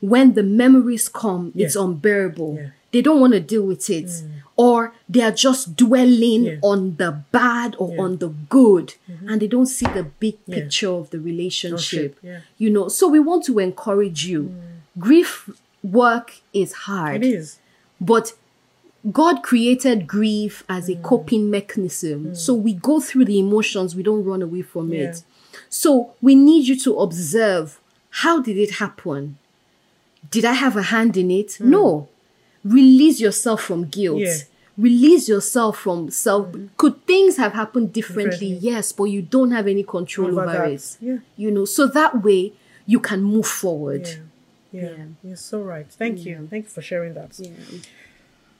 When 0.00 0.34
the 0.34 0.42
memories 0.42 1.08
come, 1.08 1.52
it's 1.54 1.76
unbearable. 1.76 2.56
Yeah. 2.60 2.70
They 2.92 3.02
don't 3.02 3.20
want 3.20 3.34
to 3.34 3.40
deal 3.40 3.62
with 3.64 3.90
it. 3.90 4.06
Mm. 4.06 4.30
Or 4.56 4.92
they 5.08 5.20
are 5.22 5.30
just 5.46 5.76
dwelling 5.76 6.44
Yeah. 6.44 6.56
on 6.62 6.96
the 6.96 7.22
bad 7.32 7.76
or 7.78 7.92
Yeah. 7.94 8.02
on 8.02 8.16
the 8.18 8.28
good 8.48 8.94
mm-hmm. 9.10 9.28
and 9.28 9.42
they 9.42 9.46
don't 9.46 9.66
see 9.66 9.86
the 9.86 10.04
big 10.18 10.36
Yeah. 10.46 10.54
picture 10.56 10.88
of 10.90 11.10
the 11.10 11.20
relationship. 11.20 12.16
yeah. 12.22 12.40
You 12.56 12.70
know, 12.70 12.88
so 12.88 13.06
we 13.08 13.20
want 13.20 13.44
to 13.44 13.58
encourage 13.58 14.26
you. 14.26 14.42
Mm. 14.44 15.00
Grief 15.00 15.50
work 15.82 16.36
is 16.52 16.72
hard. 16.72 17.24
It 17.24 17.28
is. 17.34 17.58
But 18.00 18.32
God 19.12 19.42
created 19.42 20.06
grief 20.08 20.64
as 20.68 20.88
a 20.88 20.94
Mm. 20.96 21.02
coping 21.02 21.50
mechanism. 21.50 22.28
Mm. 22.30 22.36
So 22.36 22.52
we 22.54 22.72
go 22.72 23.00
through 23.00 23.26
the 23.26 23.38
emotions, 23.38 23.94
we 23.94 24.02
don't 24.02 24.24
run 24.24 24.42
away 24.42 24.62
from 24.62 24.92
Yeah. 24.92 25.10
it. 25.10 25.22
So 25.68 26.10
we 26.20 26.34
need 26.34 26.66
you 26.66 26.76
to 26.80 26.96
observe 26.98 27.78
how 28.10 28.40
did 28.40 28.56
it 28.56 28.72
happen? 28.82 29.36
Did 30.30 30.44
I 30.44 30.54
have 30.54 30.76
a 30.76 30.82
hand 30.82 31.16
in 31.16 31.30
it? 31.30 31.58
No. 31.60 32.08
Release 32.64 33.20
yourself 33.20 33.62
from 33.62 33.84
guilt. 33.86 34.18
Mm. 34.18 34.26
Yeah. 34.26 34.36
Release 34.76 35.28
yourself 35.28 35.78
from 35.78 36.10
self. 36.10 36.54
Could 36.76 37.04
things 37.04 37.36
have 37.36 37.52
happened 37.52 37.92
differently? 37.92 38.50
Differently. 38.50 38.58
Yes, 38.70 38.92
but 38.92 39.04
you 39.04 39.22
don't 39.22 39.50
have 39.50 39.66
any 39.66 39.82
control 39.82 40.28
Over 40.28 40.42
over, 40.42 40.64
it. 40.64 40.96
Yeah. 41.00 41.18
You 41.36 41.50
know, 41.50 41.64
so 41.64 41.86
that 41.88 42.22
way 42.22 42.52
you 42.86 43.00
can 43.00 43.22
move 43.22 43.46
forward. 43.46 44.06
Yeah. 44.06 44.16
Yeah. 44.70 44.90
Yeah. 44.90 45.04
You're 45.24 45.36
so 45.36 45.62
right. 45.62 45.90
Thank 45.90 46.24
you. 46.24 46.46
Thank 46.48 46.66
you 46.66 46.70
for 46.70 46.82
sharing 46.82 47.14
that. 47.14 47.40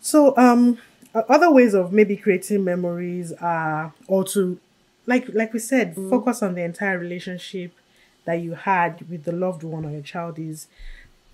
So, 0.00 0.36
um, 0.36 0.78
other 1.14 1.50
ways 1.50 1.74
of 1.74 1.92
maybe 1.92 2.16
creating 2.16 2.64
memories 2.64 3.32
are, 3.40 3.92
or 4.06 4.24
to, 4.24 4.58
like, 5.06 5.28
like 5.32 5.52
we 5.52 5.58
said, 5.58 5.94
focus 5.94 6.42
on 6.42 6.54
the 6.54 6.62
entire 6.62 6.98
relationship 6.98 7.72
that 8.24 8.40
you 8.40 8.54
had 8.54 9.08
with 9.08 9.24
the 9.24 9.32
loved 9.32 9.62
one 9.62 9.84
or 9.86 9.90
your 9.90 10.02
child 10.02 10.38
is 10.38 10.66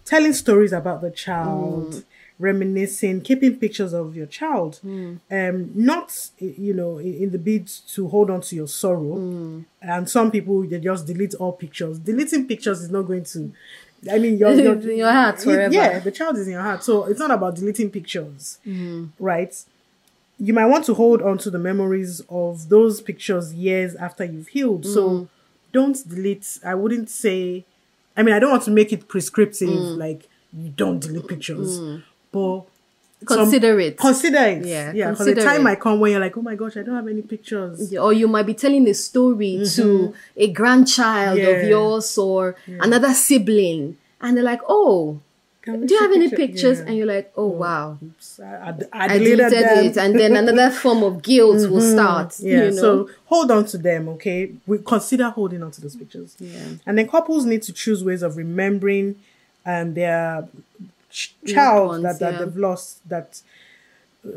telling 0.05 0.33
stories 0.33 0.73
about 0.73 1.01
the 1.01 1.11
child, 1.11 2.05
reminiscing, 2.39 3.21
keeping 3.21 3.57
pictures 3.57 3.93
of 3.93 4.17
your 4.17 4.27
child, 4.27 4.81
um, 4.85 5.71
not 5.75 6.31
you 6.39 6.75
know 6.75 6.99
in, 6.99 7.31
the 7.31 7.39
bid 7.39 7.67
to 7.95 8.09
hold 8.09 8.31
on 8.31 8.41
to 8.43 8.57
your 8.57 8.69
sorrow. 8.69 9.65
And 9.83 10.09
some 10.09 10.31
people 10.31 10.67
they 10.67 10.81
just 10.81 11.07
delete 11.07 11.35
all 11.35 11.53
pictures. 11.53 11.99
Deleting 11.99 12.47
pictures 12.49 12.81
is 12.83 12.91
not 12.91 13.03
going 13.03 13.25
to. 13.25 13.53
I 14.13 14.19
mean, 14.19 14.37
your, 14.37 14.53
your, 14.53 14.75
In 14.75 14.99
your 15.05 15.11
heart 15.13 15.41
forever. 15.41 15.73
Yeah, 15.73 15.99
the 15.99 16.11
child 16.13 16.37
is 16.37 16.47
in 16.47 16.53
your 16.55 16.63
heart, 16.63 16.85
so 16.85 17.05
it's 17.05 17.19
not 17.21 17.31
about 17.31 17.55
deleting 17.57 17.91
pictures, 17.91 18.59
Mm-hmm. 18.67 19.05
right? 19.19 19.55
You 20.39 20.53
might 20.53 20.67
want 20.67 20.85
to 20.87 20.95
hold 20.95 21.23
on 21.23 21.39
to 21.39 21.51
the 21.51 21.61
memories 21.61 22.21
of 22.29 22.69
those 22.69 23.01
pictures 23.01 23.55
years 23.55 23.95
after 23.95 24.25
you've 24.25 24.49
healed. 24.49 24.83
Mm. 24.85 24.93
So 24.95 25.29
don't 25.73 25.97
delete. 26.09 26.59
I 26.65 26.75
wouldn't 26.75 27.09
say. 27.09 27.65
I 28.17 28.23
mean, 28.25 28.35
I 28.35 28.41
don't 28.41 28.51
want 28.51 28.65
to 28.65 28.71
make 28.73 28.93
it 28.93 29.09
prescriptive, 29.09 29.69
Mm. 29.71 29.97
like 29.97 30.29
you 30.53 30.69
don't 30.71 30.99
delete 31.01 31.27
pictures, 31.29 31.81
but 32.35 32.63
some- 33.29 33.39
Consider 33.39 33.81
it. 33.81 33.97
Consider 33.97 34.43
it. 34.55 34.67
Yeah, 34.67 34.93
yeah. 34.93 35.11
Because 35.13 35.27
the 35.27 35.35
time 35.37 35.61
it. 35.63 35.65
might 35.69 35.81
come 35.81 35.97
when 36.01 36.11
you're 36.13 36.21
like, 36.21 36.37
oh 36.37 36.43
my 36.51 36.57
gosh, 36.57 36.77
I 36.77 36.83
don't 36.83 36.95
have 37.01 37.09
any 37.09 37.23
pictures. 37.35 37.95
or 38.05 38.13
you 38.13 38.29
might 38.29 38.47
be 38.53 38.53
telling 38.65 38.87
a 38.89 38.93
story 39.09 39.55
to 39.77 39.87
a 40.37 40.47
grandchild 40.59 41.39
Mm-hmm. 41.39 41.49
Yeah. 41.51 41.57
of 41.65 41.69
yours 41.75 42.19
or 42.19 42.57
another 42.87 43.13
sibling 43.15 43.97
and 44.21 44.37
they're 44.37 44.45
like 44.55 44.61
oh 44.69 45.21
do 45.65 45.87
you 45.95 45.99
have 46.05 46.13
any 46.13 46.29
picture? 46.29 46.47
pictures 46.47 46.79
Yeah. 46.79 46.87
and 46.87 46.93
you're 46.99 47.13
like 47.17 47.33
oh 47.43 47.47
wow 47.65 47.97
Oops, 48.05 48.41
I, 48.41 48.45
I, 48.45 48.71
I 48.93 49.05
i 49.15 49.19
deleted 49.19 49.53
it 49.87 49.97
and 49.97 50.13
then 50.21 50.37
another 50.43 50.69
form 50.71 51.03
of 51.09 51.23
guilt 51.23 51.61
will 51.71 51.81
start 51.97 52.29
Mm-hmm. 52.33 52.47
Yeah, 52.47 52.65
you 52.65 52.71
know 52.73 52.83
so 52.85 53.11
hold 53.33 53.51
on 53.51 53.65
to 53.73 53.79
them, 53.79 54.03
okay? 54.15 54.53
We 54.67 54.77
consider 54.95 55.27
holding 55.39 55.63
on 55.63 55.71
to 55.77 55.81
those 55.81 55.97
pictures. 55.97 56.31
Yeah. 56.39 56.69
And 56.87 56.93
then 56.99 57.07
couples 57.09 57.43
need 57.47 57.63
to 57.69 57.73
choose 57.73 58.05
ways 58.09 58.23
of 58.23 58.37
remembering 58.37 59.07
um, 59.73 59.95
their 59.95 60.47
ch- 61.17 61.35
child 61.55 61.89
ones, 61.89 62.03
that, 62.07 62.17
that 62.23 62.33
yeah. 62.33 62.39
they've 62.41 62.57
lost, 62.69 62.89
that 63.09 63.31
uh, 64.27 64.31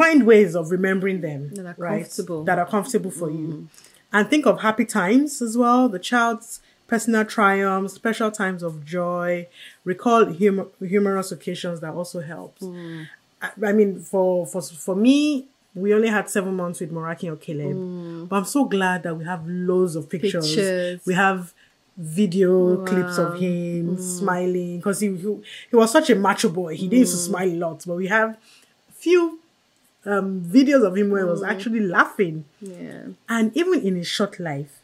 find 0.00 0.18
ways 0.32 0.54
of 0.60 0.64
remembering 0.76 1.18
them 1.28 1.42
That 1.54 1.66
are 1.66 1.74
right? 1.78 2.02
comfortable. 2.02 2.36
Mm-hmm. 2.38 2.46
that 2.48 2.58
are 2.62 2.66
comfortable 2.76 3.12
for 3.20 3.30
you. 3.30 3.68
And 4.12 4.22
think 4.32 4.44
of 4.50 4.60
happy 4.68 4.84
times 5.00 5.40
as 5.48 5.56
well, 5.62 5.88
the 5.96 6.02
child's 6.12 6.60
personal 6.92 7.24
triumphs, 7.24 7.94
special 7.94 8.30
times 8.42 8.62
of 8.68 8.72
joy, 8.84 9.46
recall 9.84 10.22
humor, 10.40 10.66
humorous 10.94 11.30
occasions 11.36 11.76
that 11.80 11.92
also 12.00 12.18
helps. 12.20 12.62
Mm. 12.62 13.06
I, 13.40 13.48
I 13.70 13.72
mean, 13.78 13.90
for, 14.10 14.46
for 14.52 14.60
for 14.86 14.96
me, 15.06 15.46
we 15.82 15.94
only 15.94 16.08
had 16.16 16.28
seven 16.28 16.54
months 16.62 16.80
with 16.80 16.90
Morakinyo 16.96 17.36
Caleb, 17.40 18.28
but 18.28 18.36
I'm 18.38 18.44
so 18.44 18.62
glad 18.76 18.98
that 19.04 19.14
we 19.20 19.24
have 19.32 19.42
loads 19.46 19.94
of 19.94 20.02
pictures. 20.14 20.46
Mm. 20.46 20.54
Pictures. 20.56 21.00
We 21.06 21.14
have 21.14 21.40
video 21.96 22.84
clips 22.84 23.18
of 23.18 23.38
him 23.38 23.98
smiling 23.98 24.78
because 24.78 25.00
he, 25.00 25.08
he 25.16 25.36
he 25.70 25.76
was 25.76 25.90
such 25.90 26.10
a 26.10 26.14
macho 26.14 26.48
boy. 26.48 26.74
He 26.76 26.88
didn't 26.88 27.00
used 27.00 27.12
to 27.12 27.18
smile 27.18 27.48
a 27.48 27.56
lot, 27.56 27.84
but 27.86 27.96
we 27.96 28.06
have 28.06 28.36
few 28.94 29.38
um 30.06 30.40
videos 30.42 30.86
of 30.86 30.96
him 30.96 31.10
where 31.10 31.24
he 31.24 31.30
was 31.30 31.42
actually 31.42 31.80
laughing. 31.80 32.44
Yeah. 32.60 33.02
And 33.28 33.54
even 33.56 33.80
in 33.80 33.96
his 33.96 34.06
short 34.06 34.40
life, 34.40 34.78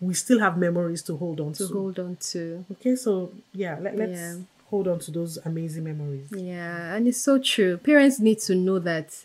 we 0.00 0.14
still 0.14 0.40
have 0.40 0.56
memories 0.56 1.02
to 1.02 1.16
hold 1.16 1.40
on 1.40 1.52
to. 1.54 1.66
To 1.68 1.72
hold 1.72 1.98
on 1.98 2.16
to. 2.30 2.64
Okay, 2.72 2.96
so 2.96 3.32
yeah, 3.52 3.78
let, 3.80 3.96
let's 3.96 4.12
Yeah. 4.18 4.36
hold 4.70 4.88
on 4.88 4.98
to 5.00 5.10
those 5.10 5.36
amazing 5.44 5.84
memories. 5.84 6.28
Yeah, 6.30 6.94
and 6.94 7.06
it's 7.06 7.20
so 7.20 7.38
true. 7.38 7.76
Parents 7.76 8.18
need 8.18 8.38
to 8.40 8.54
know 8.54 8.78
that. 8.78 9.24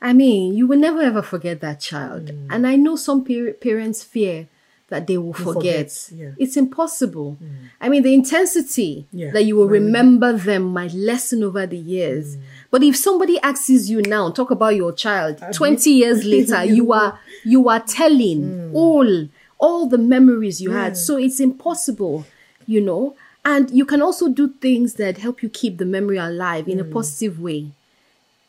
I 0.00 0.12
mean, 0.12 0.54
you 0.54 0.66
will 0.68 0.78
never 0.78 1.00
ever 1.00 1.22
forget 1.22 1.60
that 1.60 1.80
child. 1.80 2.26
Mm. 2.26 2.46
And 2.50 2.66
I 2.66 2.76
know 2.76 2.94
some 2.96 3.24
par- 3.24 3.52
parents 3.60 4.02
fear 4.04 4.46
that 4.88 5.06
they 5.06 5.18
will 5.18 5.34
forget. 5.34 5.90
forget, 5.90 6.08
yeah. 6.14 6.26
Mm. 6.28 6.34
It's 6.38 6.56
impossible. 6.56 7.36
I 7.80 7.88
mean, 7.90 8.02
the 8.02 8.14
intensity 8.14 9.06
Yeah, 9.12 9.30
that 9.32 9.44
you 9.44 9.54
will 9.56 9.68
very- 9.68 9.80
remember 9.80 10.32
them 10.32 10.64
might 10.72 10.94
lessen 10.94 11.42
over 11.42 11.66
the 11.66 11.76
years. 11.76 12.36
Mm. 12.36 12.40
But 12.70 12.82
if 12.82 12.96
somebody 12.96 13.38
asks 13.40 13.88
you 13.90 14.00
now, 14.02 14.30
talk 14.30 14.50
about 14.50 14.76
your 14.76 14.92
child, 14.92 15.42
20 15.52 15.90
years 15.90 16.24
later, 16.34 16.64
you 16.64 16.92
are 16.92 17.18
you 17.44 17.68
are 17.68 17.80
telling 17.80 18.40
Mm. 18.42 18.74
all 18.74 19.28
all 19.60 19.86
the 19.88 19.98
memories 19.98 20.60
you 20.60 20.70
had. 20.70 20.96
So 20.96 21.16
it's 21.16 21.40
impossible, 21.40 22.24
you 22.66 22.80
know. 22.80 23.14
And 23.44 23.70
you 23.70 23.84
can 23.84 24.00
also 24.02 24.28
do 24.28 24.48
things 24.60 24.94
that 24.94 25.18
help 25.18 25.42
you 25.42 25.48
keep 25.48 25.78
the 25.78 25.84
memory 25.86 26.16
alive 26.18 26.68
in 26.68 26.78
a 26.80 26.84
positive 26.84 27.40
way. 27.40 27.72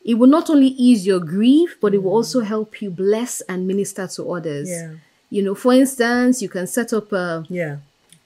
It 0.04 0.14
will 0.14 0.28
not 0.28 0.48
only 0.48 0.68
ease 0.68 1.06
your 1.06 1.20
grief, 1.20 1.76
but 1.80 1.94
it 1.94 2.02
will 2.02 2.12
also 2.12 2.40
help 2.40 2.80
you 2.80 2.90
bless 2.90 3.40
and 3.42 3.66
minister 3.66 4.06
to 4.16 4.32
others. 4.32 4.68
Yeah. 4.70 4.92
You 5.30 5.42
know, 5.44 5.54
for 5.54 5.72
instance, 5.72 6.42
you 6.42 6.48
can 6.48 6.66
set 6.66 6.92
up 6.92 7.12
a, 7.12 7.44
Yeah. 7.48 7.76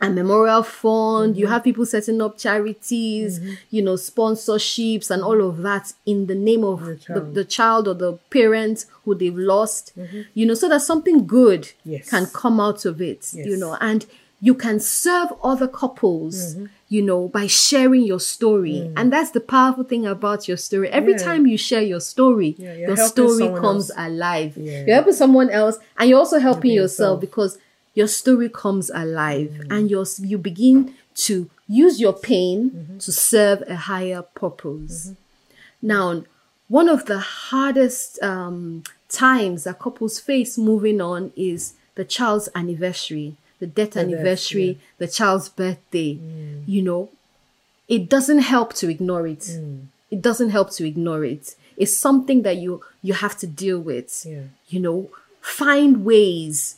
a 0.01 0.09
memorial 0.11 0.63
fund. 0.63 1.33
Mm-hmm. 1.33 1.41
You 1.41 1.47
have 1.49 1.63
people 1.65 1.87
setting 1.87 2.21
up 2.23 2.37
charities, 2.39 3.41
you 3.71 3.83
know, 3.83 3.95
sponsorships 3.95 5.11
and 5.11 5.23
all 5.23 5.41
of 5.49 5.59
that 5.63 5.93
in 6.07 6.27
the 6.27 6.35
name 6.35 6.65
of 6.65 6.81
The 6.85 6.93
the, 6.95 6.97
child. 6.99 7.35
the 7.35 7.45
child 7.45 7.89
or 7.89 7.95
the 7.95 8.13
parent 8.31 8.87
who 9.05 9.15
they've 9.15 9.37
lost, 9.37 9.93
you 10.35 10.47
know, 10.47 10.55
so 10.55 10.69
that 10.69 10.81
something 10.83 11.27
good 11.27 11.63
Mm-hmm. 11.63 11.91
Yes. 11.93 12.09
can 12.11 12.27
come 12.27 12.59
out 12.61 12.85
of 12.85 13.01
it, 13.01 13.33
you 13.35 13.57
know, 13.57 13.77
and 13.81 14.07
you 14.41 14.55
can 14.55 14.79
serve 14.81 15.33
other 15.43 15.67
couples, 15.69 16.55
Mm-hmm. 16.55 16.67
you 16.89 17.03
know, 17.03 17.29
by 17.29 17.47
sharing 17.47 18.03
your 18.05 18.21
story. 18.21 18.93
And 18.97 19.13
that's 19.13 19.31
the 19.31 19.41
powerful 19.41 19.85
thing 19.85 20.07
about 20.07 20.47
your 20.49 20.57
story. 20.59 20.89
Every 20.91 21.15
Mm. 21.15 21.19
Yeah. 21.21 21.25
time 21.25 21.47
you 21.47 21.57
share 21.59 21.83
your 21.83 22.01
story, 22.01 22.55
Yeah, 22.59 22.75
you're 22.75 22.95
the 22.95 23.07
story 23.09 23.49
comes 23.61 23.91
else. 23.91 23.99
alive. 23.99 24.57
Yeah. 24.57 24.85
You're 24.87 24.95
helping 24.97 25.15
someone 25.15 25.51
else 25.51 25.79
and 25.99 26.11
you're 26.11 26.19
also 26.19 26.39
helping 26.39 26.71
Helping 26.71 26.73
yourself 26.73 27.17
yourself. 27.17 27.21
because 27.21 27.59
your 27.95 28.09
story 28.09 28.49
comes 28.49 28.91
alive 28.91 29.51
Mm. 29.61 29.67
and 29.79 29.91
your 29.91 30.05
you 30.19 30.37
begin 30.39 30.95
to 31.27 31.49
use 31.69 32.01
your 32.01 32.13
pain 32.13 32.71
Mm-hmm. 32.71 32.99
to 32.99 33.11
serve 33.13 33.63
a 33.69 33.77
higher 33.77 34.23
purpose. 34.35 35.13
Now, 35.81 36.25
one 36.69 36.89
of 36.89 37.07
the 37.07 37.19
hardest 37.21 38.23
um, 38.23 38.83
times 39.09 39.65
that 39.65 39.79
couples 39.79 40.19
face 40.19 40.59
moving 40.59 41.01
on 41.01 41.33
is 41.37 41.75
the 41.95 42.05
child's 42.05 42.49
anniversary, 42.55 43.37
the 43.65 43.71
death 43.81 43.97
anniversary, 43.97 44.71
yeah. 44.73 44.75
the 45.03 45.09
child's 45.19 45.49
birthday. 45.49 46.13
You 46.75 46.83
know, 46.89 47.03
it 47.89 48.03
doesn't 48.15 48.41
help 48.55 48.69
to 48.81 48.89
ignore 48.95 49.27
it. 49.27 49.41
Mm. 49.41 49.87
It 50.11 50.21
doesn't 50.29 50.51
help 50.51 50.69
to 50.79 50.83
ignore 50.93 51.25
it. 51.25 51.45
It's 51.83 51.97
something 51.97 52.43
that 52.47 52.57
you 52.65 52.73
you 53.03 53.15
have 53.25 53.37
to 53.43 53.47
deal 53.63 53.79
with. 53.91 54.11
Yeah. 54.29 54.43
You 54.73 54.81
know, 54.87 54.97
find 55.41 56.05
ways 56.05 56.77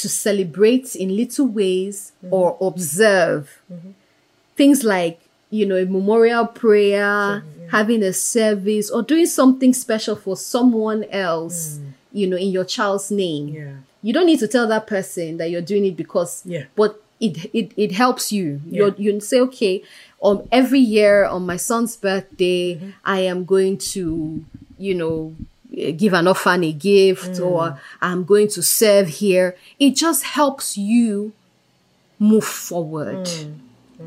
to 0.00 0.08
celebrate 0.08 0.94
in 1.02 1.08
little 1.16 1.46
ways 1.60 2.12
Mm-hmm. 2.22 2.34
or 2.38 2.46
observe 2.60 3.44
things 4.56 4.78
like 4.84 5.16
you 5.50 5.64
know 5.68 5.76
a 5.76 5.86
memorial 5.86 6.46
prayer 6.46 7.42
having 7.70 8.02
a 8.02 8.12
service 8.12 8.90
or 8.90 9.02
doing 9.02 9.26
something 9.26 9.72
special 9.72 10.16
for 10.24 10.36
someone 10.36 11.04
else 11.28 11.78
you 12.12 12.26
know 12.30 12.36
in 12.36 12.50
your 12.56 12.64
child's 12.64 13.10
name 13.10 13.46
Mm. 13.48 13.54
Yeah. 13.54 13.76
You 14.06 14.12
don't 14.16 14.28
need 14.30 14.38
to 14.44 14.48
tell 14.54 14.66
that 14.74 14.84
person 14.94 15.28
that 15.38 15.48
you're 15.50 15.66
doing 15.72 15.84
it 15.90 15.96
because 16.04 16.32
Yeah. 16.54 16.64
but 16.80 16.90
it 17.26 17.34
it, 17.58 17.66
it 17.84 17.92
helps 18.02 18.24
you 18.36 18.46
you 18.76 18.82
you 19.04 19.10
say 19.30 19.38
okay 19.48 19.74
um 20.26 20.38
every 20.60 20.84
year 20.96 21.14
on 21.34 21.42
my 21.52 21.58
son's 21.68 21.94
birthday 22.06 22.64
Mm-hmm. 22.76 22.90
i 23.16 23.18
am 23.32 23.40
going 23.54 23.76
to 23.94 24.00
you 24.86 24.94
know 25.02 25.16
give 26.02 26.12
an 26.20 26.26
orphan 26.32 26.62
a 26.72 26.72
gift 26.90 27.32
Mm. 27.40 27.46
or 27.50 27.62
i'm 28.08 28.22
going 28.32 28.48
to 28.56 28.60
serve 28.80 29.06
here 29.24 29.48
it 29.84 29.92
just 30.04 30.20
helps 30.38 30.66
you 30.92 31.32
move 32.30 32.44
forward 32.70 33.26
Mm. 33.26 33.54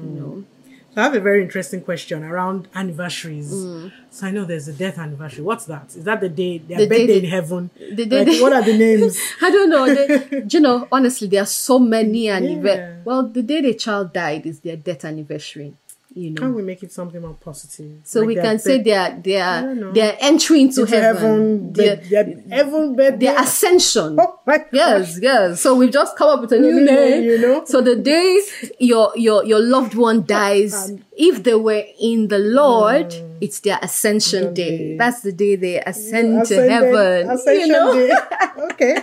you 0.05 0.09
know 0.19 0.33
So 0.39 0.58
I 0.99 1.03
have 1.03 1.15
a 1.15 1.19
very 1.19 1.41
interesting 1.41 1.81
question 1.81 2.23
around 2.23 2.67
anniversaries. 2.75 3.53
Mm. 3.53 3.91
So 4.11 4.27
I 4.27 4.31
know 4.31 4.45
there's 4.45 4.67
a 4.67 4.73
death 4.73 4.97
anniversary. 4.97 5.43
What's 5.43 5.65
that? 5.65 5.95
Is 5.95 6.03
that 6.03 6.19
the 6.21 6.29
day 6.29 6.57
their 6.57 6.79
The 6.79 6.87
birthday 6.87 7.07
they- 7.07 7.19
in 7.19 7.25
heaven? 7.25 7.69
the 7.77 8.05
day 8.05 8.17
like, 8.19 8.27
they- 8.27 8.41
what 8.41 8.53
are 8.53 8.63
the 8.63 8.77
names? 8.77 9.17
I 9.41 9.49
don't 9.51 9.69
know. 9.69 9.85
They, 9.93 10.43
you 10.49 10.59
know, 10.59 10.87
honestly, 10.91 11.27
there 11.27 11.43
are 11.43 11.45
so 11.45 11.79
many 11.79 12.29
anniversary. 12.29 12.59
Yeah. 12.79 12.97
Well, 13.05 13.23
the 13.27 13.41
day 13.41 13.61
the 13.61 13.73
child 13.73 14.13
died 14.13 14.45
is 14.45 14.59
their 14.59 14.75
death 14.75 15.03
anniversary. 15.05 15.73
You 16.19 16.29
know, 16.31 16.41
Can 16.41 16.53
we 16.55 16.61
make 16.63 16.81
it 16.83 16.91
something 16.91 17.21
more 17.21 17.37
positive? 17.39 17.91
so 18.03 18.19
Like 18.19 18.27
we 18.27 18.35
can 18.35 18.59
say 18.59 18.81
they 18.81 18.93
are 18.93 19.11
they 19.27 19.39
I 19.41 19.61
don't 19.61 19.79
know. 19.79 19.89
are 19.89 19.93
they 19.93 20.01
are 20.09 20.17
entry 20.19 20.61
into, 20.61 20.81
into 20.81 20.95
heaven. 20.95 21.21
heaven, 21.21 21.73
Their, 21.73 21.95
bed- 21.97 22.09
their 22.09 22.25
heaven 22.57 22.95
birthday. 22.95 23.25
their 23.25 23.39
ascension. 23.41 24.17
Oh 24.19 24.39
Yes, 24.71 25.19
yes. 25.21 25.61
So 25.61 25.75
we've 25.75 25.91
just 25.91 26.17
come 26.17 26.29
up 26.29 26.41
with 26.41 26.51
a 26.53 26.59
new 26.59 26.73
New 26.73 26.85
name, 26.85 27.23
you 27.23 27.37
know? 27.41 27.63
So 27.65 27.81
the 27.81 27.95
day 27.95 28.41
your 28.79 29.11
your 29.15 29.43
your 29.45 29.59
loved 29.59 29.93
one 29.95 30.25
dies, 30.25 30.73
Um, 30.91 31.05
if 31.17 31.43
they 31.43 31.55
were 31.55 31.83
in 32.01 32.27
the 32.29 32.39
Lord, 32.39 33.13
it's 33.41 33.59
their 33.61 33.79
ascension 33.81 34.53
day. 34.53 34.77
day. 34.77 34.97
That's 34.97 35.21
the 35.21 35.31
day 35.31 35.55
they 35.55 35.79
ascend 35.81 36.45
to 36.47 36.55
heaven. 36.69 37.29
Ascension 37.29 37.67
you 37.67 37.73
know? 37.73 37.93
day. 37.93 38.11
okay. 38.71 38.95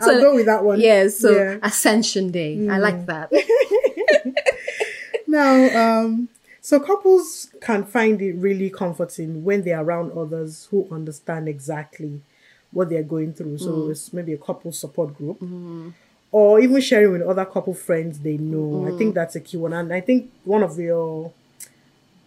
So- 0.00 0.10
I'll 0.14 0.20
go 0.20 0.34
with 0.34 0.46
that 0.46 0.64
one. 0.64 0.80
Yes, 0.80 1.18
so 1.18 1.30
Yeah. 1.30 1.54
Mm. 1.56 1.66
ascension 1.68 2.30
day. 2.30 2.52
I 2.68 2.78
like 2.78 3.04
that. 3.06 3.28
Now, 5.26 6.00
um, 6.04 6.28
so 6.68 6.74
couples 6.90 7.26
can 7.66 7.80
find 7.96 8.16
it 8.28 8.34
really 8.46 8.68
comforting 8.82 9.30
when 9.46 9.58
they're 9.64 9.82
around 9.86 10.08
others 10.22 10.52
who 10.70 10.78
understand 10.98 11.48
exactly 11.48 12.12
what 12.76 12.86
they're 12.90 13.10
going 13.14 13.32
through. 13.38 13.56
So 13.66 13.70
Mm. 13.72 13.90
it's 13.92 14.06
maybe 14.12 14.32
a 14.40 14.42
couple 14.48 14.70
support 14.72 15.10
group. 15.18 15.38
Or 16.30 16.60
even 16.64 16.78
sharing 16.90 17.12
with 17.14 17.22
other 17.32 17.46
couple 17.54 17.72
friends 17.88 18.14
they 18.26 18.36
know. 18.36 18.70
I 18.86 18.90
Mm. 18.90 18.98
think 18.98 19.10
that's 19.18 19.34
a 19.40 19.40
key 19.48 19.56
one. 19.66 19.72
And 19.72 19.88
I 19.98 20.02
think 20.08 20.20
one 20.54 20.62
of 20.68 20.72
your 20.88 21.32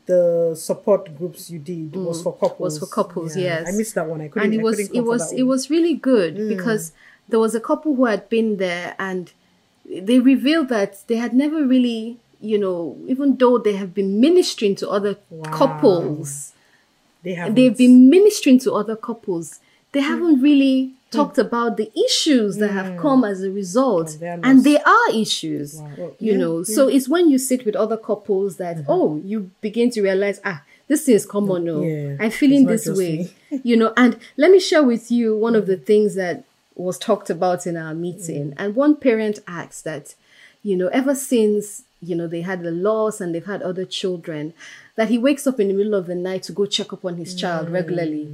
the 0.07 0.55
support 0.55 1.15
groups 1.17 1.41
you 1.51 1.59
did 1.59 1.95
was 1.95 2.21
for 2.23 2.33
couples. 2.33 2.57
Mm. 2.59 2.63
Was 2.69 2.79
for 2.79 2.87
couples, 2.99 3.37
yes. 3.37 3.67
I 3.67 3.71
missed 3.79 3.95
that 3.95 4.07
one. 4.13 4.19
I 4.21 4.27
couldn't. 4.29 4.45
and 4.45 4.53
it 4.59 4.63
was 4.67 4.77
it 4.79 5.01
was 5.11 5.23
it 5.41 5.43
was 5.53 5.69
really 5.69 5.93
good 5.93 6.33
Mm. 6.37 6.49
because 6.53 6.83
there 7.29 7.39
was 7.45 7.53
a 7.61 7.63
couple 7.69 7.91
who 7.97 8.05
had 8.05 8.23
been 8.35 8.57
there 8.57 8.95
and 9.07 9.23
they 10.09 10.19
revealed 10.33 10.67
that 10.69 10.91
they 11.07 11.17
had 11.25 11.33
never 11.43 11.59
really 11.75 12.17
you 12.41 12.57
know 12.57 12.97
even 13.07 13.37
though 13.37 13.57
they 13.57 13.73
have 13.75 13.93
been 13.93 14.19
ministering 14.19 14.75
to 14.75 14.89
other 14.89 15.15
Wow. 15.29 15.51
couples 15.51 16.53
They 17.23 17.33
have. 17.35 17.53
they've 17.55 17.77
been 17.77 18.09
ministering 18.09 18.59
to 18.59 18.73
other 18.73 18.95
couples 18.95 19.59
they 19.93 20.01
Hmm. 20.01 20.07
haven't 20.13 20.41
really 20.41 20.91
talked 21.11 21.37
about 21.37 21.75
the 21.75 21.91
issues 22.07 22.55
that 22.57 22.71
have 22.71 22.97
come 22.97 23.25
as 23.25 23.43
a 23.43 23.51
result. 23.51 24.17
And 24.21 24.63
they 24.63 24.77
are 24.79 25.07
issues 25.13 25.75
Wow. 25.75 25.89
Well, 25.97 26.15
you 26.19 26.31
yeah, 26.31 26.37
know. 26.37 26.63
so 26.63 26.87
it's 26.87 27.09
when 27.09 27.29
you 27.29 27.37
sit 27.37 27.65
with 27.65 27.75
other 27.75 27.97
couples 27.97 28.55
that 28.57 28.77
oh 28.87 29.21
you 29.25 29.51
begin 29.61 29.89
to 29.91 30.01
realize 30.01 30.39
ah 30.45 30.63
this 30.87 31.03
thing 31.05 31.15
is 31.15 31.25
common 31.25 31.65
no. 31.65 31.81
Yeah. 31.83 32.15
i'm 32.21 32.31
feeling 32.31 32.65
this 32.65 32.87
way 32.87 33.29
you 33.69 33.75
know. 33.75 33.91
And 33.97 34.11
let 34.37 34.49
me 34.51 34.59
share 34.61 34.83
with 34.83 35.11
you 35.11 35.37
one 35.37 35.55
of 35.57 35.65
the 35.67 35.75
things 35.77 36.15
that 36.15 36.35
was 36.75 36.97
talked 36.97 37.29
about 37.29 37.67
in 37.67 37.75
our 37.75 37.93
meeting. 37.93 38.53
And 38.57 38.67
one 38.75 38.95
parent 38.95 39.39
asked 39.45 39.83
that 39.83 40.15
you 40.63 40.75
know 40.79 40.87
ever 41.01 41.13
since 41.13 41.83
you 42.01 42.15
know 42.15 42.27
they 42.27 42.41
had 42.41 42.63
the 42.63 42.71
loss 42.71 43.21
and 43.21 43.33
they've 43.33 43.45
had 43.45 43.61
other 43.61 43.85
children 43.85 44.53
that 44.95 45.09
he 45.09 45.17
wakes 45.17 45.45
up 45.47 45.59
in 45.59 45.67
the 45.67 45.73
middle 45.73 45.93
of 45.93 46.07
the 46.07 46.15
night 46.15 46.43
to 46.43 46.51
go 46.51 46.65
check 46.65 46.91
up 46.91 47.05
on 47.05 47.17
his 47.17 47.35
child 47.35 47.67
mm. 47.67 47.73
regularly 47.73 48.27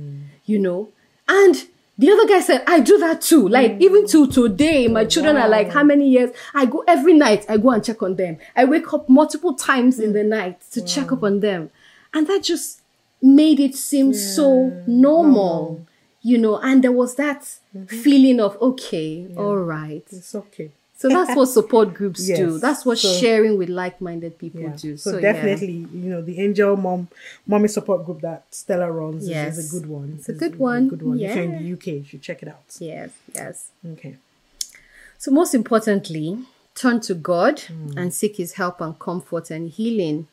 you 0.45 0.57
know 0.57 0.89
and 1.27 1.67
the 1.99 2.11
other 2.11 2.27
guy 2.27 2.41
said, 2.41 2.63
I 2.67 2.79
do 2.79 2.99
that 2.99 3.21
too. 3.21 3.47
Like, 3.47 3.71
mm. 3.73 3.81
even 3.81 4.07
to 4.09 4.27
today, 4.27 4.87
my 4.87 5.01
oh, 5.01 5.07
children 5.07 5.35
are 5.35 5.49
like, 5.49 5.71
how 5.71 5.83
many 5.83 6.07
years? 6.09 6.29
I 6.53 6.65
go 6.65 6.83
every 6.87 7.13
night, 7.13 7.45
I 7.49 7.57
go 7.57 7.71
and 7.71 7.83
check 7.83 8.03
on 8.03 8.15
them. 8.15 8.37
I 8.55 8.65
wake 8.65 8.93
up 8.93 9.09
multiple 9.09 9.55
times 9.55 9.99
in 9.99 10.13
the 10.13 10.19
mm. 10.19 10.27
night 10.27 10.61
to 10.71 10.85
check 10.85 11.11
up 11.11 11.23
on 11.23 11.39
them. 11.39 11.71
And 12.13 12.27
that 12.27 12.43
just 12.43 12.81
made 13.21 13.59
it 13.59 13.75
seem 13.75 14.13
so 14.13 14.83
normal, 14.85 15.87
you 16.21 16.37
know. 16.37 16.57
And 16.57 16.83
there 16.83 16.91
was 16.91 17.15
that 17.15 17.41
mm-hmm. 17.75 17.85
feeling 17.85 18.39
of, 18.39 18.61
okay, 18.61 19.33
all 19.35 19.57
right. 19.57 20.05
It's 20.11 20.35
okay. 20.35 20.71
So 20.97 21.09
that's 21.09 21.35
what 21.35 21.45
support 21.45 21.93
groups 21.93 22.25
do. 22.25 22.57
That's 22.57 22.83
what 22.83 22.97
So- 22.97 23.13
sharing 23.19 23.57
with 23.59 23.69
like 23.69 24.01
minded 24.01 24.39
people 24.39 24.61
Yeah. 24.61 24.75
do. 24.75 24.97
So, 24.97 25.13
yeah. 25.13 25.31
definitely, 25.31 25.87
you 25.93 26.09
know, 26.09 26.23
the 26.23 26.39
Angel 26.39 26.75
Mom 26.75 27.07
Mommy 27.45 27.67
Support 27.67 28.05
Group 28.05 28.21
that 28.21 28.45
Stella 28.49 28.91
runs 28.91 29.29
is- 29.29 29.59
is, 29.59 29.67
a 29.67 29.79
good 29.79 29.87
one. 29.87 30.15
It's 30.17 30.29
a 30.29 30.33
good 30.33 30.57
one. 30.57 30.89
good 30.89 31.03
one. 31.03 31.19
If 31.19 31.35
you're 31.35 31.43
in 31.43 31.57
the 31.59 31.63
UK, 31.63 31.97
you 31.99 32.03
should 32.03 32.23
check 32.23 32.41
it 32.41 32.49
out. 32.49 32.63
Yes, 32.79 33.11
yes. 33.35 33.69
Okay. 33.93 34.15
So, 35.19 35.29
most 35.29 35.53
importantly, 35.53 36.39
turn 36.73 36.99
to 37.01 37.13
God 37.13 37.59
hmm. 37.59 37.97
and 37.97 38.11
seek 38.11 38.37
his 38.37 38.53
help 38.53 38.81
and 38.81 38.97
comfort 38.97 39.51
and 39.51 39.69
healing. 39.69 40.27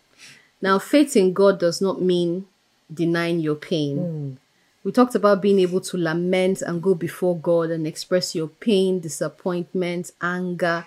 Now, 0.62 0.78
faith 0.78 1.14
in 1.14 1.34
God 1.34 1.58
does 1.58 1.82
not 1.82 2.00
mean 2.00 2.46
denying 2.92 3.40
your 3.40 3.54
pain. 3.54 3.96
Hmm. 3.98 4.43
We 4.84 4.92
talked 4.92 5.14
about 5.14 5.40
being 5.40 5.58
able 5.60 5.80
to 5.80 5.96
lament 5.96 6.60
and 6.60 6.82
go 6.82 6.94
before 6.94 7.36
God 7.38 7.70
and 7.70 7.86
express 7.86 8.34
your 8.34 8.48
pain, 8.48 9.00
disappointment, 9.00 10.12
anger, 10.20 10.86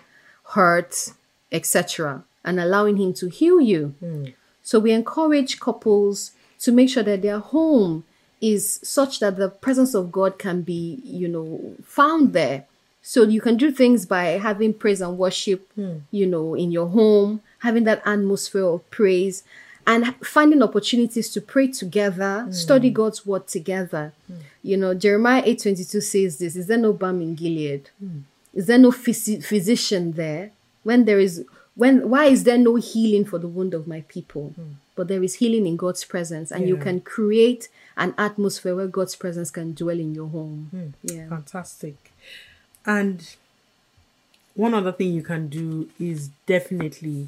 hurt, 0.52 1.14
etc., 1.52 2.24
and 2.46 2.60
allowing 2.60 2.98
Him 2.98 3.14
to 3.16 3.28
heal 3.28 3.60
you. 3.60 3.96
Hmm. 4.00 4.26
So 4.62 4.80
we 4.80 4.92
encourage 4.92 5.60
couples 5.60 6.32
to 6.60 6.72
make 6.72 6.90
sure 6.90 7.04
that 7.04 7.24
their 7.24 7.40
home 7.40 8.04
is 8.40 8.80
such 8.84 9.20
that 9.20 9.38
the 9.38 9.50
presence 9.50 9.96
of 9.96 10.12
God 10.12 10.38
can 10.38 10.62
be, 10.62 11.00
you 11.04 11.28
know, 11.28 11.76
found 11.84 12.34
there. 12.34 12.66
So 13.02 13.24
you 13.24 13.42
can 13.42 13.58
do 13.58 13.72
things 13.72 14.06
by 14.06 14.26
having 14.38 14.74
praise 14.76 15.02
and 15.02 15.18
worship, 15.18 15.72
hmm. 15.74 16.00
you 16.12 16.28
know, 16.28 16.54
in 16.54 16.72
your 16.72 16.88
home, 16.88 17.42
having 17.60 17.86
that 17.86 18.04
atmosphere 18.06 18.66
of 18.66 18.88
praise 18.92 19.44
and 19.88 20.14
finding 20.18 20.62
opportunities 20.62 21.30
to 21.30 21.40
pray 21.40 21.68
together, 21.70 22.46
mm. 22.46 22.54
study 22.54 22.90
God's 22.92 23.26
word 23.26 23.48
together. 23.48 24.14
Mm. 24.30 24.36
You 24.62 24.78
know, 24.78 24.94
Jeremiah 24.94 25.42
8:22 25.44 26.04
says 26.04 26.38
this, 26.38 26.56
is 26.58 26.68
there 26.68 26.78
no 26.78 26.92
balm 26.92 27.22
in 27.22 27.36
Gilead? 27.36 27.90
Mm. 28.04 28.24
Is 28.54 28.66
there 28.68 28.78
no 28.78 28.92
physi- 28.92 29.44
physician 29.44 30.12
there? 30.12 30.52
When 30.84 31.06
there 31.06 31.20
is 31.20 31.46
when 31.76 32.10
why 32.10 32.26
is 32.26 32.44
there 32.44 32.58
no 32.58 32.76
healing 32.76 33.24
for 33.24 33.40
the 33.40 33.48
wound 33.48 33.74
of 33.74 33.88
my 33.88 34.02
people? 34.10 34.54
But 34.96 35.08
there 35.08 35.24
is 35.24 35.36
healing 35.36 35.66
in 35.66 35.78
God's 35.78 36.04
presence 36.04 36.52
and 36.52 36.68
you 36.68 36.76
can 36.76 37.02
create 37.02 37.70
an 37.96 38.14
atmosphere 38.18 38.76
where 38.76 38.88
God's 38.88 39.16
presence 39.16 39.52
can 39.52 39.74
dwell 39.74 40.00
in 40.00 40.14
your 40.14 40.28
home. 40.28 40.94
Yeah. 41.04 41.30
Fantastic. 41.30 42.12
And 42.86 43.36
one 44.56 44.74
other 44.74 44.92
thing 44.92 45.14
you 45.14 45.22
can 45.22 45.50
do 45.50 45.90
is 46.00 46.30
definitely 46.48 47.28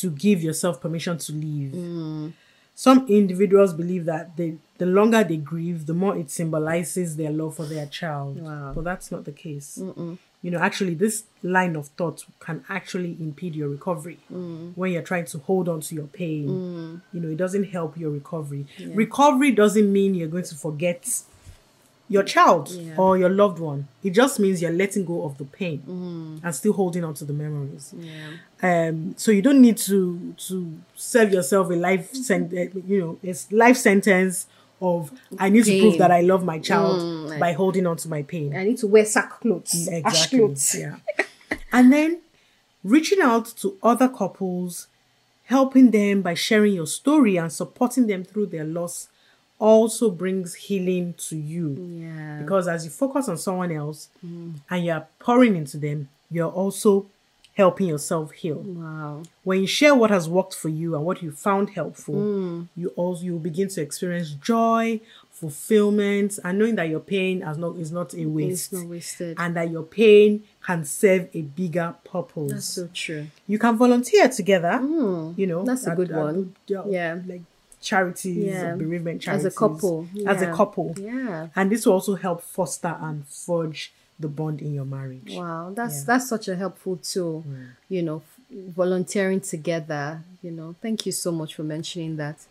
to 0.00 0.10
give 0.10 0.42
yourself 0.42 0.80
permission 0.80 1.18
to 1.18 1.32
leave. 1.32 1.72
Mm. 1.72 2.32
Some 2.74 3.06
individuals 3.08 3.74
believe 3.74 4.06
that 4.06 4.36
they, 4.38 4.56
the 4.78 4.86
longer 4.86 5.22
they 5.22 5.36
grieve, 5.36 5.84
the 5.86 5.92
more 5.92 6.16
it 6.16 6.30
symbolizes 6.30 7.16
their 7.16 7.30
love 7.30 7.56
for 7.56 7.66
their 7.66 7.84
child. 7.86 8.40
Wow. 8.40 8.72
But 8.74 8.84
that's 8.84 9.10
not 9.12 9.24
the 9.26 9.32
case. 9.32 9.78
You 10.42 10.50
know, 10.50 10.58
actually, 10.58 10.94
this 10.94 11.24
line 11.42 11.76
of 11.76 11.88
thought 11.88 12.24
can 12.38 12.64
actually 12.70 13.18
impede 13.20 13.54
your 13.54 13.68
recovery 13.68 14.18
Mm. 14.32 14.72
when 14.74 14.92
you're 14.92 15.02
trying 15.02 15.26
to 15.26 15.38
hold 15.40 15.68
on 15.68 15.82
to 15.82 15.94
your 15.94 16.06
pain. 16.06 17.02
You 17.12 17.20
know, 17.20 17.28
it 17.28 17.36
doesn't 17.36 17.64
help 17.64 17.98
your 17.98 18.10
recovery. 18.10 18.64
Recovery 18.94 19.50
doesn't 19.52 19.92
mean 19.92 20.14
you're 20.14 20.28
going 20.28 20.44
to 20.44 20.54
forget 20.54 21.22
your 22.14 22.24
child 22.24 22.68
Yeah. 22.70 22.96
or 22.98 23.16
your 23.16 23.30
loved 23.30 23.58
one. 23.60 23.86
It 24.02 24.10
just 24.10 24.38
means 24.40 24.60
you're 24.60 24.72
letting 24.82 25.04
go 25.04 25.22
of 25.24 25.38
the 25.38 25.44
pain 25.44 25.80
and 26.44 26.52
still 26.54 26.72
holding 26.74 27.04
on 27.04 27.14
to 27.14 27.24
the 27.24 27.32
memories. 27.32 27.94
Yeah. 27.96 28.88
Um, 28.88 29.14
so 29.16 29.30
you 29.30 29.42
don't 29.42 29.62
need 29.62 29.78
to 29.88 30.34
to 30.48 30.54
serve 30.96 31.32
yourself 31.32 31.70
a 31.70 31.74
life 31.88 32.12
sen- 32.12 32.50
uh, 32.52 32.78
you 32.86 32.98
know 33.00 33.18
it's 33.22 33.50
life 33.52 33.76
sentence 33.76 34.46
of 34.82 35.12
I 35.38 35.48
need 35.50 35.64
to 35.66 35.78
prove 35.80 35.98
that 35.98 36.10
I 36.10 36.22
love 36.22 36.42
my 36.44 36.58
child 36.58 37.00
Mm, 37.00 37.38
by 37.38 37.52
holding 37.52 37.86
on 37.86 37.96
to 37.98 38.08
my 38.08 38.22
pain. 38.22 38.56
I 38.56 38.64
need 38.64 38.78
to 38.78 38.86
wear 38.86 39.04
sackcloth, 39.04 39.68
ash 39.74 39.88
Exactly. 39.88 40.38
clothes. 40.38 40.74
Yeah. 40.74 40.96
and 41.72 41.92
then 41.92 42.10
reaching 42.82 43.20
out 43.20 43.46
to 43.60 43.76
other 43.82 44.08
couples, 44.08 44.88
helping 45.44 45.90
them 45.90 46.22
by 46.22 46.34
sharing 46.34 46.72
your 46.74 46.86
story 46.86 47.36
and 47.36 47.52
supporting 47.52 48.06
them 48.06 48.24
through 48.24 48.46
their 48.46 48.64
loss 48.64 49.08
also 49.60 50.10
brings 50.10 50.54
healing 50.54 51.14
to 51.28 51.36
you. 51.36 51.76
Yeah. 52.00 52.38
Because 52.40 52.66
as 52.66 52.84
you 52.84 52.90
focus 52.90 53.28
on 53.28 53.36
someone 53.36 53.70
else 53.70 54.08
mm. 54.26 54.54
and 54.68 54.84
you're 54.84 55.06
pouring 55.20 55.54
into 55.54 55.76
them, 55.76 56.08
you're 56.30 56.50
also 56.50 57.06
helping 57.54 57.88
yourself 57.88 58.32
heal. 58.32 58.56
Wow. 58.56 59.22
When 59.44 59.60
you 59.60 59.66
share 59.66 59.94
what 59.94 60.10
has 60.10 60.28
worked 60.28 60.54
for 60.54 60.70
you 60.70 60.94
and 60.94 61.04
what 61.04 61.22
you 61.22 61.30
found 61.30 61.70
helpful, 61.70 62.14
mm. 62.14 62.68
you 62.74 62.88
also 62.96 63.22
you 63.22 63.38
begin 63.38 63.68
to 63.68 63.82
experience 63.82 64.30
joy, 64.30 65.00
fulfillment, 65.30 66.38
and 66.42 66.58
knowing 66.58 66.76
that 66.76 66.88
your 66.88 67.00
pain 67.00 67.42
has 67.42 67.58
not 67.58 67.76
is 67.76 67.92
not 67.92 68.14
a 68.14 68.24
waste. 68.24 68.72
It's 68.72 68.82
not 68.82 68.88
wasted. 68.88 69.36
And 69.38 69.54
that 69.56 69.70
your 69.70 69.82
pain 69.82 70.44
can 70.62 70.86
serve 70.86 71.28
a 71.34 71.42
bigger 71.42 71.96
purpose. 72.04 72.52
That's 72.52 72.64
so 72.64 72.88
true. 72.94 73.26
you 73.46 73.58
can 73.58 73.76
volunteer 73.76 74.28
together. 74.30 74.78
Mm. 74.80 75.36
You 75.36 75.46
know, 75.46 75.64
That's 75.64 75.86
a 75.86 75.94
good 75.94 76.12
one. 76.12 76.56
Yeah. 76.66 77.18
like 77.26 77.42
charities, 77.80 78.44
Yeah. 78.46 78.74
bereavement 78.76 79.22
charities. 79.22 79.46
As 79.46 79.52
a 79.54 79.56
couple. 79.56 80.06
as 80.26 80.42
a 80.42 80.52
couple, 80.52 80.94
Yeah. 80.98 81.48
and 81.56 81.70
this 81.70 81.86
will 81.86 81.94
also 81.94 82.14
help 82.14 82.42
foster 82.42 82.96
and 83.00 83.26
forge 83.26 83.92
the 84.18 84.28
bond 84.28 84.60
in 84.60 84.74
your 84.74 84.84
marriage. 84.84 85.34
Wow, 85.34 85.72
that's 85.74 85.94
Yeah. 85.96 86.02
Mm. 86.02 86.06
that's 86.06 86.28
such 86.28 86.48
a 86.48 86.56
helpful 86.56 86.96
tool. 86.96 87.44
You 87.88 88.02
know, 88.02 88.22
volunteering 88.52 89.40
together. 89.40 90.22
You 90.42 90.50
know, 90.50 90.74
thank 90.82 91.06
you 91.06 91.12
so 91.12 91.32
much 91.32 91.54
for 91.54 91.62
mentioning 91.62 92.16
that. 92.16 92.46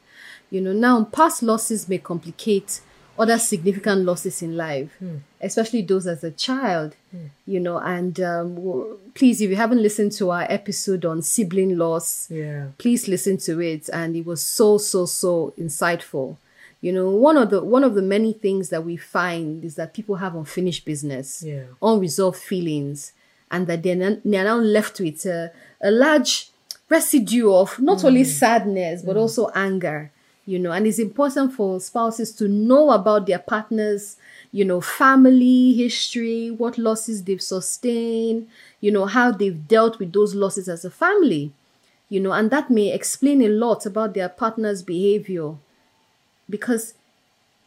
You 0.50 0.62
know, 0.62 0.74
now 0.74 1.04
past 1.04 1.44
losses 1.44 1.88
may 1.88 1.98
complicate 2.00 2.82
other 3.20 3.38
significant 3.38 4.06
losses 4.06 4.42
in 4.42 4.56
life, 4.58 4.90
Hmm. 5.00 5.18
especially 5.42 5.82
those 5.84 6.08
as 6.08 6.24
a 6.24 6.32
child. 6.32 6.96
You 7.46 7.60
know, 7.60 7.78
and 7.80 8.20
um, 8.22 8.56
w- 8.56 8.98
please, 9.16 9.42
if 9.42 9.50
you 9.50 9.56
haven't 9.56 9.82
listened 9.82 10.12
to 10.14 10.30
our 10.32 10.46
episode 10.50 11.04
on 11.06 11.22
sibling 11.22 11.78
loss, 11.78 12.28
Yeah. 12.32 12.68
please 12.78 13.08
listen 13.08 13.38
to 13.48 13.60
it 13.60 13.90
and 13.92 14.16
it 14.16 14.26
was 14.26 14.42
so 14.42 14.78
so 14.78 15.06
so 15.06 15.54
insightful 15.60 16.38
you 16.82 16.94
know 16.94 17.10
one 17.10 17.36
of 17.36 17.50
the 17.50 17.62
one 17.62 17.84
of 17.84 17.94
the 17.94 18.02
many 18.02 18.32
things 18.32 18.70
that 18.70 18.86
we 18.86 18.96
find 18.96 19.66
is 19.66 19.76
that 19.76 19.94
people 19.94 20.16
have 20.16 20.34
unfinished 20.36 20.86
business 20.86 21.44
Yeah. 21.46 21.64
unresolved 21.82 22.40
feelings 22.40 23.12
and 23.52 23.68
that 23.68 23.84
they're, 23.84 23.98
now- 23.98 24.18
they're 24.24 24.46
now 24.46 24.56
left 24.58 25.00
with 25.02 25.26
a, 25.26 25.52
a 25.82 25.92
large 25.92 26.52
residue 26.88 27.52
of 27.52 27.80
not 27.80 28.04
only 28.06 28.24
sadness 28.24 29.02
but 29.02 29.18
also 29.18 29.50
anger 29.56 30.10
you 30.50 30.58
know 30.64 30.72
and 30.72 30.88
it's 30.88 31.00
important 31.00 31.54
for 31.54 31.80
spouses 31.80 32.32
to 32.40 32.48
know 32.48 32.90
about 32.92 33.28
their 33.28 33.40
partners 33.54 34.18
you 34.52 34.66
know 34.66 34.82
family 34.82 35.74
history 35.74 36.50
what 36.62 36.78
losses 36.78 37.24
they've 37.24 37.42
sustained 37.56 38.48
you 38.82 38.92
know 38.92 39.06
how 39.06 39.32
they've 39.32 39.68
dealt 39.68 40.00
with 40.00 40.12
those 40.14 40.34
losses 40.44 40.68
as 40.68 40.84
a 40.84 40.90
family 41.04 41.52
you 42.12 42.20
know, 42.20 42.32
and 42.32 42.50
that 42.50 42.72
may 42.72 42.92
explain 42.92 43.40
a 43.44 43.48
lot 43.50 43.86
about 43.86 44.16
their 44.16 44.30
partner's 44.30 44.82
behavior 44.82 45.54
because 46.50 46.96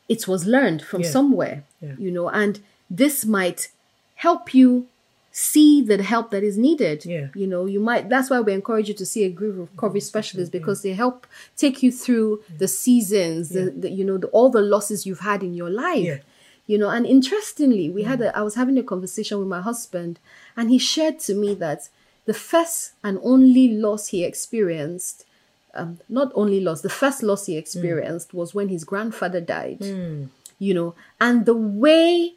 it 0.09 0.27
was 0.27 0.47
learned 0.47 0.83
from 0.83 1.03
Yeah. 1.03 1.11
somewhere, 1.11 1.63
Yeah. 1.81 1.95
you 1.97 2.11
know, 2.11 2.29
and 2.29 2.59
this 2.91 3.25
might 3.25 3.69
help 4.17 4.53
you 4.53 4.89
see 5.33 5.83
the 5.83 6.03
help 6.03 6.31
that 6.31 6.43
is 6.45 6.59
needed. 6.59 7.05
Yeah. 7.07 7.29
You 7.35 7.47
know, 7.47 7.65
you 7.65 7.81
might, 7.81 8.09
that's 8.11 8.29
why 8.31 8.41
we 8.41 8.53
encourage 8.53 8.89
you 8.89 8.95
to 8.95 9.07
see 9.07 9.25
a 9.25 9.31
grief 9.31 9.55
recovery 9.57 10.01
specialist 10.01 10.53
because 10.53 10.83
they 10.83 10.93
help 10.93 11.27
take 11.57 11.83
you 11.83 11.91
through 11.91 12.43
the 12.59 12.69
seasons, 12.69 13.49
the, 13.49 13.71
the, 13.71 13.91
you 13.91 14.05
know, 14.05 14.19
the, 14.19 14.27
all 14.29 14.51
the 14.51 14.61
losses 14.61 15.07
you've 15.07 15.21
had 15.21 15.43
in 15.43 15.55
your 15.55 15.71
life. 15.71 16.05
Yeah. 16.05 16.19
you 16.67 16.79
know 16.79 16.91
and 16.91 17.05
interestingly 17.07 17.91
we 17.91 18.05
had 18.05 18.21
a 18.21 18.29
i 18.39 18.43
was 18.43 18.55
having 18.55 18.79
a 18.79 18.83
conversation 18.85 19.37
with 19.41 19.49
my 19.49 19.61
husband 19.61 20.21
and 20.57 20.71
he 20.71 20.79
shared 20.79 21.19
to 21.19 21.35
me 21.35 21.55
that 21.55 21.89
the 22.25 22.33
first 22.35 22.93
and 23.03 23.19
only 23.25 23.67
loss 23.69 24.09
he 24.09 24.23
experienced 24.25 25.25
um, 25.75 25.99
not 26.09 26.31
only 26.35 26.61
loss 26.61 26.81
the 26.83 26.89
first 27.03 27.21
loss 27.23 27.47
he 27.47 27.57
experienced 27.57 28.33
was 28.33 28.55
when 28.55 28.69
his 28.69 28.85
grandfather 28.85 29.41
died. 29.41 29.81
You 30.59 30.75
know 30.75 30.95
and 31.21 31.47
the 31.47 31.57
way 31.57 32.35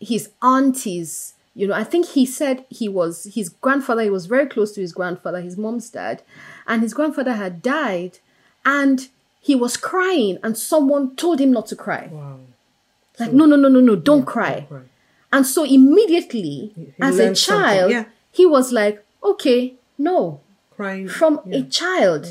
his 0.00 0.30
aunties 0.42 1.34
you 1.54 1.66
know 1.66 1.74
i 1.74 1.84
think 1.84 2.06
he 2.06 2.24
said 2.24 2.64
he 2.70 2.88
was 2.88 3.24
his 3.34 3.48
grandfather 3.48 4.02
he 4.02 4.10
was 4.10 4.26
very 4.26 4.46
close 4.46 4.72
to 4.72 4.80
his 4.80 4.92
grandfather 4.92 5.40
his 5.40 5.56
mom's 5.56 5.90
dad 5.90 6.22
and 6.66 6.82
his 6.82 6.94
grandfather 6.94 7.34
had 7.34 7.60
died 7.62 8.18
and 8.64 9.08
he 9.40 9.54
was 9.54 9.76
crying 9.76 10.38
and 10.42 10.56
someone 10.56 11.14
told 11.16 11.40
him 11.40 11.52
not 11.52 11.66
to 11.66 11.76
cry 11.76 12.08
Wow. 12.12 12.38
like 13.20 13.32
no 13.32 13.44
no 13.44 13.56
no 13.56 13.68
no 13.68 13.80
no 13.80 13.96
don't 13.96 14.24
cry 14.24 14.66
Right. 14.70 14.82
and 15.32 15.46
so 15.46 15.64
immediately 15.64 16.72
he 16.76 16.92
as 17.00 17.18
a 17.18 17.34
child 17.34 17.90
yeah. 17.90 18.04
he 18.30 18.46
was 18.46 18.72
like 18.72 19.04
okay 19.22 19.74
no 19.98 20.40
Crying 20.76 21.06
from 21.08 21.40
yeah. 21.46 21.58
a 21.58 21.62
child 21.64 22.26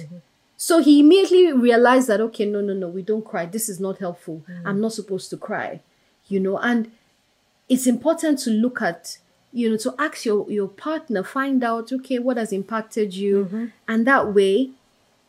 so 0.58 0.80
he 0.82 1.00
immediately 1.00 1.54
realized 1.54 2.08
that 2.08 2.20
okay 2.22 2.46
no 2.46 2.60
no 2.62 2.74
no 2.74 2.88
we 2.88 3.02
don't 3.04 3.24
cry 3.26 3.46
this 3.46 3.70
is 3.70 3.80
not 3.80 4.00
helpful 4.00 4.42
Mm. 4.50 4.62
i'm 4.66 4.82
not 4.82 4.94
supposed 4.94 5.30
to 5.30 5.38
cry 5.38 5.80
you 6.28 6.40
know 6.40 6.58
and 6.58 6.92
it's 7.72 7.88
important 7.88 8.38
to 8.40 8.50
look 8.50 8.82
at 8.82 9.18
you 9.54 9.70
know 9.70 9.78
to 9.78 9.96
ask 9.98 10.26
your 10.26 10.50
your 10.52 10.68
partner 10.68 11.24
find 11.24 11.64
out 11.64 11.92
okay 11.92 12.20
what 12.20 12.38
has 12.38 12.52
impacted 12.52 13.14
you? 13.14 13.46
Mm-hmm. 13.46 13.66
and 13.88 14.06
that 14.06 14.34
way 14.34 14.70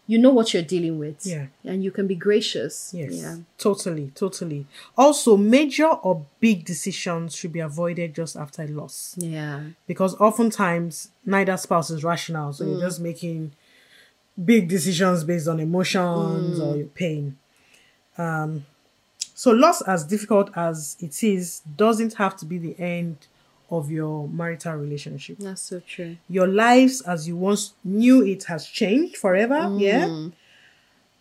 you 0.09 0.19
know 0.19 0.31
what 0.31 0.53
you're 0.53 0.65
dealing 0.65 0.99
with. 0.99 1.25
Yeah. 1.25 1.47
and 1.65 1.83
you 1.83 1.91
can 1.91 2.07
be 2.07 2.17
gracious. 2.17 2.93
Yes, 2.93 3.13
yeah. 3.15 3.37
Totally, 3.57 4.11
totally. 4.15 4.67
Also, 4.99 5.37
major 5.37 5.87
or 5.87 6.27
big 6.41 6.65
decisions 6.65 7.35
should 7.35 7.53
be 7.53 7.61
avoided 7.61 8.13
just 8.15 8.37
after 8.37 8.63
a 8.63 8.67
loss. 8.67 9.15
Yeah. 9.17 9.61
Because 9.87 10.15
oftentimes 10.17 11.09
neither 11.25 11.57
spouse 11.57 11.89
is 11.91 12.03
rational, 12.03 12.53
so 12.53 12.65
you're 12.65 12.81
just 12.81 13.01
making 13.01 13.53
big 14.45 14.69
decisions 14.69 15.25
based 15.25 15.49
on 15.49 15.61
emotions 15.61 16.59
or 16.59 16.77
your 16.77 16.87
pain. 16.89 17.39
Um, 18.19 18.67
so 19.35 19.51
loss, 19.51 19.83
as 19.83 20.05
difficult 20.05 20.51
as 20.57 20.97
it 21.01 21.23
is, 21.23 21.61
doesn't 21.77 22.15
have 22.15 22.37
to 22.37 22.45
be 22.45 22.59
the 22.59 22.79
end 22.79 23.27
of 23.71 23.91
your 23.91 24.29
marital 24.29 24.75
relationship. 24.75 25.39
That's 25.39 25.63
so 25.63 25.81
true. 25.81 26.19
Your 26.29 26.47
lives 26.47 27.01
as 27.01 27.27
you 27.27 27.37
once 27.37 27.73
knew 27.83 28.23
it 28.23 28.45
has 28.45 28.67
changed 28.67 29.17
forever. 29.17 29.75
Yeah. 29.79 30.29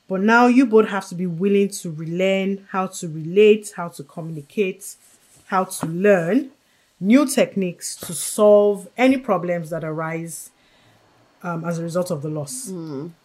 But 0.10 0.22
now 0.22 0.48
you 0.48 0.66
both 0.66 0.90
have 0.90 1.08
to 1.08 1.16
be 1.16 1.26
willing 1.26 1.70
to 1.70 1.92
relearn 1.92 2.68
how 2.72 2.88
to 2.88 3.08
relate, 3.08 3.72
how 3.78 3.88
to 3.90 4.04
communicate, 4.04 4.96
how 5.46 5.64
to 5.64 5.86
learn 5.86 6.52
new 7.00 7.26
techniques 7.26 7.96
to 7.96 8.14
solve 8.14 8.90
any 8.98 9.18
problems 9.18 9.70
that 9.70 9.86
arise 9.86 10.50
um, 11.44 11.64
as 11.64 11.80
a 11.80 11.84
result 11.84 12.12
of 12.12 12.22
the 12.22 12.30
loss. 12.30 12.68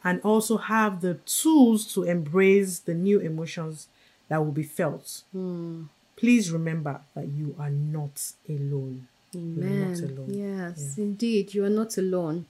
And 0.04 0.20
also 0.22 0.56
have 0.58 1.00
the 1.00 1.14
tools 1.26 1.92
to 1.94 2.04
embrace 2.04 2.78
the 2.78 2.94
new 2.94 3.18
emotions 3.18 3.88
that 4.28 4.44
will 4.44 4.52
be 4.52 4.62
felt. 4.62 5.22
Hmm. 5.32 5.84
Please 6.16 6.50
remember 6.50 7.00
that 7.14 7.28
you 7.28 7.54
are 7.58 7.70
not 7.70 8.32
alone. 8.48 9.06
You're 9.32 9.42
not 9.42 10.00
alone. 10.00 10.30
Yes, 10.32 10.96
indeed, 10.96 11.52
you 11.52 11.64
are 11.64 11.70
not 11.70 11.98
alone. 11.98 12.46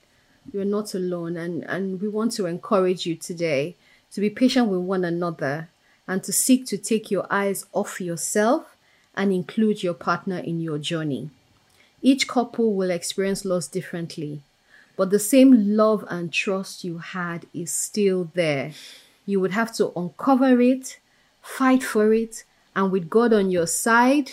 You 0.53 0.61
are 0.61 0.65
not 0.65 0.93
alone, 0.93 1.35
and 1.35 1.63
and 1.65 1.99
we 2.01 2.07
want 2.07 2.31
to 2.33 2.45
encourage 2.45 3.05
you 3.05 3.15
today 3.15 3.75
to 4.13 4.21
be 4.21 4.29
patient 4.29 4.69
with 4.69 4.79
one 4.79 5.03
another 5.03 5.67
and 6.07 6.23
to 6.23 6.31
seek 6.31 6.65
to 6.67 6.77
take 6.77 7.11
your 7.11 7.27
eyes 7.29 7.65
off 7.73 7.99
yourself 7.99 8.75
and 9.15 9.33
include 9.33 9.83
your 9.83 9.93
partner 9.93 10.37
in 10.37 10.61
your 10.61 10.77
journey. 10.77 11.29
Each 12.01 12.27
couple 12.27 12.73
will 12.73 12.91
experience 12.91 13.43
loss 13.43 13.67
differently, 13.67 14.41
but 14.95 15.09
the 15.09 15.19
same 15.19 15.75
love 15.75 16.05
and 16.09 16.31
trust 16.31 16.83
you 16.83 16.99
had 16.99 17.45
is 17.53 17.71
still 17.71 18.29
there. 18.33 18.71
You 19.25 19.41
would 19.41 19.51
have 19.51 19.75
to 19.75 19.91
uncover 19.95 20.61
it, 20.61 20.99
fight 21.47 21.81
for 21.81 22.13
it, 22.13 22.43
and 22.75 22.91
with 22.91 23.09
God 23.09 23.33
on 23.33 23.49
your 23.49 23.67
side, 23.67 24.31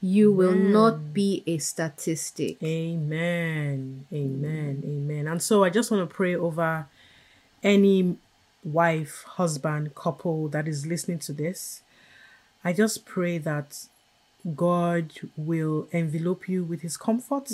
you 0.00 0.32
will 0.32 0.54
not 0.54 1.12
be 1.12 1.42
a 1.46 1.58
statistic. 1.58 2.62
Amen. 2.62 4.06
Amen. 4.12 4.82
Amen. 4.84 5.28
And 5.28 5.40
so 5.42 5.62
I 5.62 5.70
just 5.70 5.90
want 5.90 6.08
to 6.08 6.14
pray 6.14 6.34
over 6.34 6.86
any 7.62 8.16
wife, 8.64 9.22
husband, 9.22 9.94
couple 9.94 10.48
that 10.48 10.66
is 10.66 10.86
listening 10.86 11.20
to 11.20 11.32
this. 11.32 11.82
I 12.64 12.72
just 12.72 13.04
pray 13.04 13.38
that 13.38 13.86
God 14.56 15.12
will 15.36 15.88
envelop 15.92 16.48
you 16.48 16.64
with 16.64 16.80
his 16.82 16.96
comfort. 16.96 17.52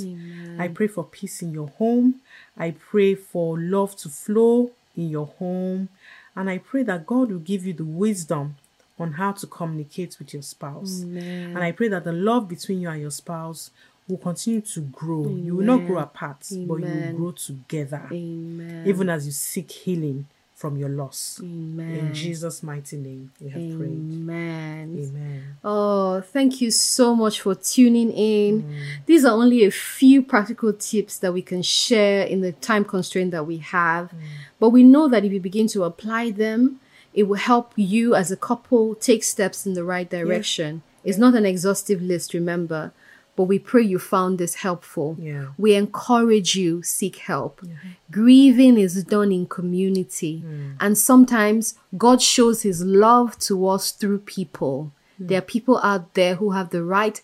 I 0.59 0.69
pray 0.69 0.87
for 0.87 1.05
peace 1.05 1.43
in 1.43 1.53
your 1.53 1.69
home. 1.69 2.21
I 2.57 2.73
pray 2.73 3.15
for 3.15 3.59
love 3.59 3.97
to 3.97 4.09
flow 4.09 4.71
in 4.97 5.11
your 5.11 5.27
home. 5.27 5.89
And 6.35 6.49
I 6.49 6.59
pray 6.59 6.85
that 6.85 7.07
God 7.07 7.31
will 7.31 7.39
give 7.39 7.67
you 7.67 7.75
the 7.75 7.85
wisdom 7.85 8.57
on 9.01 9.13
how 9.13 9.33
to 9.33 9.47
communicate 9.47 10.19
with 10.19 10.33
your 10.33 10.43
spouse. 10.43 11.01
And 11.01 11.59
I 11.59 11.73
pray 11.73 11.89
that 11.89 12.05
the 12.05 12.13
love 12.13 12.49
between 12.49 12.81
you 12.81 12.91
and 12.91 13.01
your 13.01 13.11
spouse 13.11 13.71
will 14.09 14.19
continue 14.19 14.61
to 14.61 14.81
grow. 14.81 15.27
You 15.29 15.57
will 15.57 15.65
not 15.65 15.87
grow 15.87 15.99
apart, 15.99 16.47
but 16.51 16.57
you 16.57 16.67
will 16.69 17.13
grow 17.15 17.31
together, 17.33 18.09
Amen. 18.13 18.85
even 18.87 19.09
as 19.09 19.27
you 19.27 19.33
seek 19.33 19.71
healing 19.71 20.27
from 20.61 20.77
your 20.77 20.91
loss. 20.91 21.41
Amen. 21.43 21.95
In 21.97 22.15
Jesus' 22.15 22.63
mighty 22.63 22.99
name, 22.99 23.33
we 23.41 23.49
have 23.49 23.79
prayed. 23.79 23.89
Amen. 23.89 25.09
Amen. 25.09 25.57
Oh, 25.65 26.21
thank 26.21 26.61
you 26.61 26.71
so 26.71 27.17
much 27.17 27.41
for 27.41 27.55
tuning 27.55 28.11
in. 28.13 28.65
Mm. 28.65 28.83
These 29.07 29.25
are 29.25 29.33
only 29.33 29.65
a 29.65 29.71
few 29.71 30.23
practical 30.23 30.75
tips 30.75 31.17
that 31.21 31.33
we 31.33 31.41
can 31.41 31.63
share 31.63 32.27
in 32.27 32.43
the 32.43 32.53
time 32.53 32.85
constraint 32.85 33.31
that 33.31 33.47
we 33.47 33.57
have. 33.57 34.11
Mm. 34.11 34.19
But 34.59 34.69
we 34.71 34.83
know 34.83 35.09
that 35.09 35.25
if 35.25 35.33
you 35.33 35.41
begin 35.41 35.67
to 35.69 35.85
apply 35.85 36.33
them, 36.33 36.79
it 37.13 37.25
will 37.25 37.39
help 37.39 37.73
you 37.77 38.15
as 38.15 38.31
a 38.31 38.37
couple 38.37 38.95
take 38.95 39.25
steps 39.25 39.67
in 39.67 39.75
the 39.75 39.85
right 39.85 40.09
direction. 40.09 40.83
It's 41.05 41.19
not 41.19 41.35
an 41.35 41.47
exhaustive 41.47 42.03
list, 42.03 42.35
remember, 42.35 42.93
but 43.37 43.45
we 43.45 43.59
pray 43.59 43.83
you 43.83 43.99
found 43.99 44.39
this 44.39 44.57
helpful. 44.57 45.17
Yeah. 45.19 45.47
We 45.57 45.75
encourage 45.75 46.55
you 46.55 46.83
seek 46.83 47.17
help. 47.17 47.63
Grieving 48.11 48.79
is 48.79 49.03
done 49.05 49.33
in 49.33 49.47
community, 49.47 50.43
mm. 50.45 50.75
and 50.79 50.97
sometimes 50.99 51.75
God 51.97 52.21
shows 52.21 52.63
his 52.63 52.85
love 52.85 53.39
to 53.41 53.67
us 53.67 53.93
through 53.93 54.21
people. 54.21 54.93
Mm. 55.21 55.29
There 55.29 55.39
are 55.39 55.43
people 55.43 55.79
out 55.83 56.15
there 56.15 56.35
who 56.35 56.51
have 56.53 56.71
the 56.71 56.85
right 56.85 57.21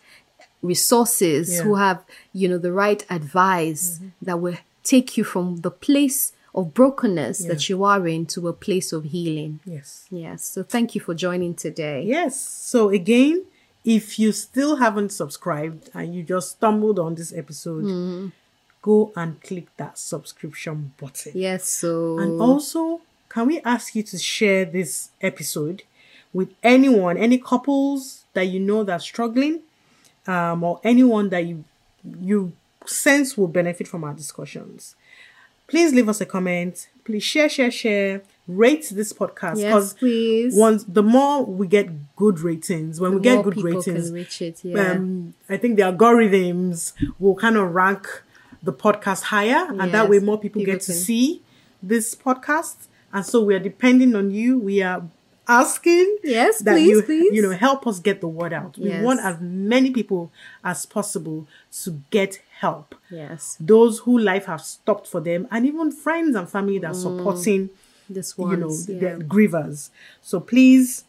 resources, 0.62 1.57
Yeah. 1.57 1.62
who 1.62 1.75
have, 1.77 2.03
you 2.33 2.49
know, 2.49 2.59
the 2.59 2.72
right 2.72 3.05
advice 3.11 3.99
mm-hmm. 3.99 4.09
that 4.22 4.40
will 4.40 4.57
take 4.83 5.16
you 5.16 5.25
from 5.25 5.59
the 5.59 5.70
place 5.70 6.33
of 6.56 6.72
brokenness 6.72 7.40
that 7.40 7.68
you 7.68 7.84
are 7.84 8.08
in 8.08 8.24
to 8.26 8.48
a 8.48 8.52
place 8.52 8.92
of 8.92 9.04
healing. 9.04 9.60
Yes. 9.66 10.06
Yes. 10.10 10.42
So 10.44 10.62
thank 10.62 10.94
you 10.94 11.00
for 11.02 11.14
joining 11.14 11.54
today. 11.54 12.02
Yes. 12.02 12.40
So 12.40 12.88
again, 12.88 13.44
if 13.84 14.18
you 14.18 14.32
still 14.32 14.76
haven't 14.76 15.10
subscribed 15.12 15.90
and 15.94 16.14
you 16.14 16.22
just 16.22 16.52
stumbled 16.52 16.98
on 16.98 17.14
this 17.14 17.32
episode, 17.32 18.32
go 18.82 19.12
and 19.14 19.40
click 19.42 19.66
that 19.76 19.98
subscription 19.98 20.92
button. 20.96 21.32
Yes. 21.34 21.68
So 21.68 22.18
And 22.18 22.40
also, 22.40 23.02
can 23.28 23.46
we 23.46 23.60
ask 23.60 23.94
you 23.94 24.02
to 24.04 24.18
share 24.18 24.64
this 24.64 25.10
episode 25.20 25.82
with 26.32 26.54
anyone, 26.62 27.16
any 27.18 27.38
couples 27.38 28.24
that 28.32 28.44
you 28.44 28.60
know 28.60 28.82
that 28.84 28.92
are 28.92 28.98
struggling, 29.00 29.60
um, 30.26 30.64
or 30.64 30.80
anyone 30.82 31.28
that 31.30 31.44
you 31.44 31.64
you 32.20 32.52
sense 32.86 33.36
will 33.36 33.48
benefit 33.48 33.86
from 33.88 34.04
our 34.04 34.14
discussions? 34.14 34.96
Please 35.66 35.92
leave 35.92 36.09
us 36.09 36.20
a 36.20 36.26
comment. 36.26 36.88
Please 37.05 37.22
share, 37.22 37.48
share, 37.48 37.70
share. 37.70 38.22
Rate 38.46 38.88
this 38.92 39.12
podcast 39.12 39.59
yes, 39.59 39.92
please. 39.92 40.55
once 40.55 40.85
the 40.85 41.02
more 41.02 41.44
we 41.44 41.66
get 41.66 42.14
good 42.14 42.38
ratings, 42.38 43.00
when 43.00 43.14
we 43.14 43.20
get 43.20 43.42
good 43.42 43.57
ratings, 43.57 44.05
can 44.05 44.12
reach 44.12 44.40
it. 44.40 44.64
Yeah. 44.64 44.92
um, 44.92 45.35
I 45.48 45.57
think 45.57 45.76
the 45.76 45.83
algorithms 45.83 46.92
will 47.18 47.35
kind 47.35 47.57
of 47.57 47.74
rank 47.74 48.07
the 48.62 48.72
podcast 48.72 49.24
higher, 49.24 49.66
and 49.68 49.92
that 49.92 50.09
way 50.09 50.20
more 50.20 50.38
people, 50.38 50.61
people 50.61 50.74
get 50.74 50.83
to 50.83 50.92
see 50.92 51.42
this 51.83 52.14
podcast. 52.14 52.87
And 53.12 53.26
so 53.26 53.42
we 53.42 53.55
are 53.55 53.59
depending 53.59 54.14
on 54.14 54.31
you. 54.31 54.59
We 54.59 54.81
are 54.83 55.02
asking 55.48 56.18
Yes, 56.24 56.59
that 56.61 56.72
please, 56.74 56.88
you 56.90 57.02
please. 57.02 57.32
you 57.35 57.42
know 57.42 57.50
help 57.52 57.87
us 57.87 57.98
get 58.00 58.20
the 58.20 58.28
word 58.28 58.52
out. 58.52 58.76
We 58.78 58.88
Yes. 58.90 59.04
want 59.04 59.20
as 59.20 59.37
many 59.40 59.90
people 59.90 60.30
as 60.64 60.87
possible 60.87 61.46
to 61.82 62.00
get 62.11 62.40
help. 62.61 62.94
yes. 63.11 63.56
Those 63.61 63.98
who 64.00 64.18
life 64.18 64.46
have 64.46 64.61
stopped 64.62 65.06
for 65.06 65.20
them, 65.20 65.46
and 65.50 65.66
even 65.66 65.92
friends 65.92 66.35
and 66.37 66.48
family 66.48 66.78
that 66.80 66.88
are 66.88 66.94
supporting 66.94 67.70
This 68.09 68.38
one, 68.38 68.50
you 68.52 68.56
know 68.56 68.68
Mm. 68.68 68.88
yeah. 69.02 69.14
the 69.16 69.24
grievers. 69.24 69.90
So 70.22 70.38
please, 70.40 71.04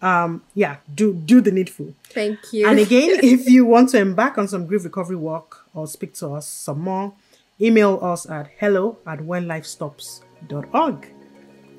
um, 0.00 0.42
yeah, 0.54 0.76
do 0.94 1.12
do 1.14 1.40
the 1.40 1.50
needful. 1.52 1.92
Thank 2.10 2.38
you. 2.52 2.66
And 2.66 2.78
again, 2.78 3.10
if 3.22 3.48
you 3.48 3.64
want 3.66 3.90
to 3.90 3.98
embark 3.98 4.38
on 4.38 4.48
some 4.48 4.66
grief 4.66 4.84
recovery 4.84 5.16
work 5.16 5.64
or 5.74 5.86
speak 5.86 6.14
to 6.14 6.28
us 6.32 6.46
some 6.48 6.80
more, 6.80 7.12
email 7.60 7.98
us 8.02 8.24
at 8.28 8.48
hello 8.58 8.98
at 9.06 9.18
whenlifestops.org. 9.20 11.08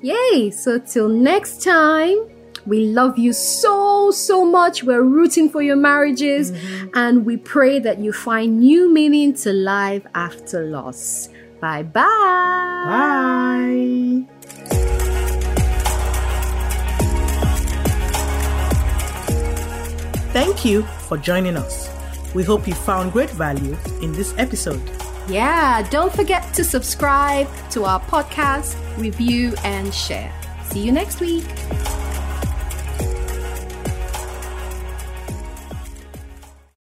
Yay! 0.02 0.50
So 0.50 0.78
till 0.78 1.08
next 1.08 1.62
time, 1.62 2.18
we 2.66 2.86
love 2.86 3.16
you 3.18 3.32
so, 3.32 4.10
so 4.10 4.44
much. 4.44 4.82
We're 4.82 5.02
rooting 5.02 5.48
for 5.48 5.62
your 5.62 5.76
marriages 5.76 6.52
mm-hmm. 6.52 6.88
and 6.94 7.24
we 7.24 7.36
pray 7.36 7.78
that 7.78 7.98
you 8.00 8.12
find 8.12 8.60
new 8.60 8.92
meaning 8.92 9.34
to 9.34 9.52
life 9.52 10.04
after 10.14 10.66
loss. 10.66 11.28
Bye 11.60 11.84
bye. 11.84 12.02
Bye. 12.86 14.26
Thank 20.32 20.64
you 20.66 20.82
for 21.08 21.16
joining 21.16 21.56
us. 21.56 21.88
We 22.34 22.44
hope 22.44 22.68
you 22.68 22.74
found 22.74 23.12
great 23.12 23.30
value 23.30 23.74
in 24.02 24.12
this 24.12 24.34
episode. 24.36 24.82
Yeah, 25.28 25.82
don't 25.90 26.14
forget 26.14 26.54
to 26.54 26.62
subscribe 26.62 27.48
to 27.70 27.84
our 27.84 28.00
podcast, 28.00 28.76
review, 28.96 29.54
and 29.64 29.92
share. 29.92 30.32
See 30.64 30.80
you 30.80 30.92
next 30.92 31.20
week. 31.20 31.44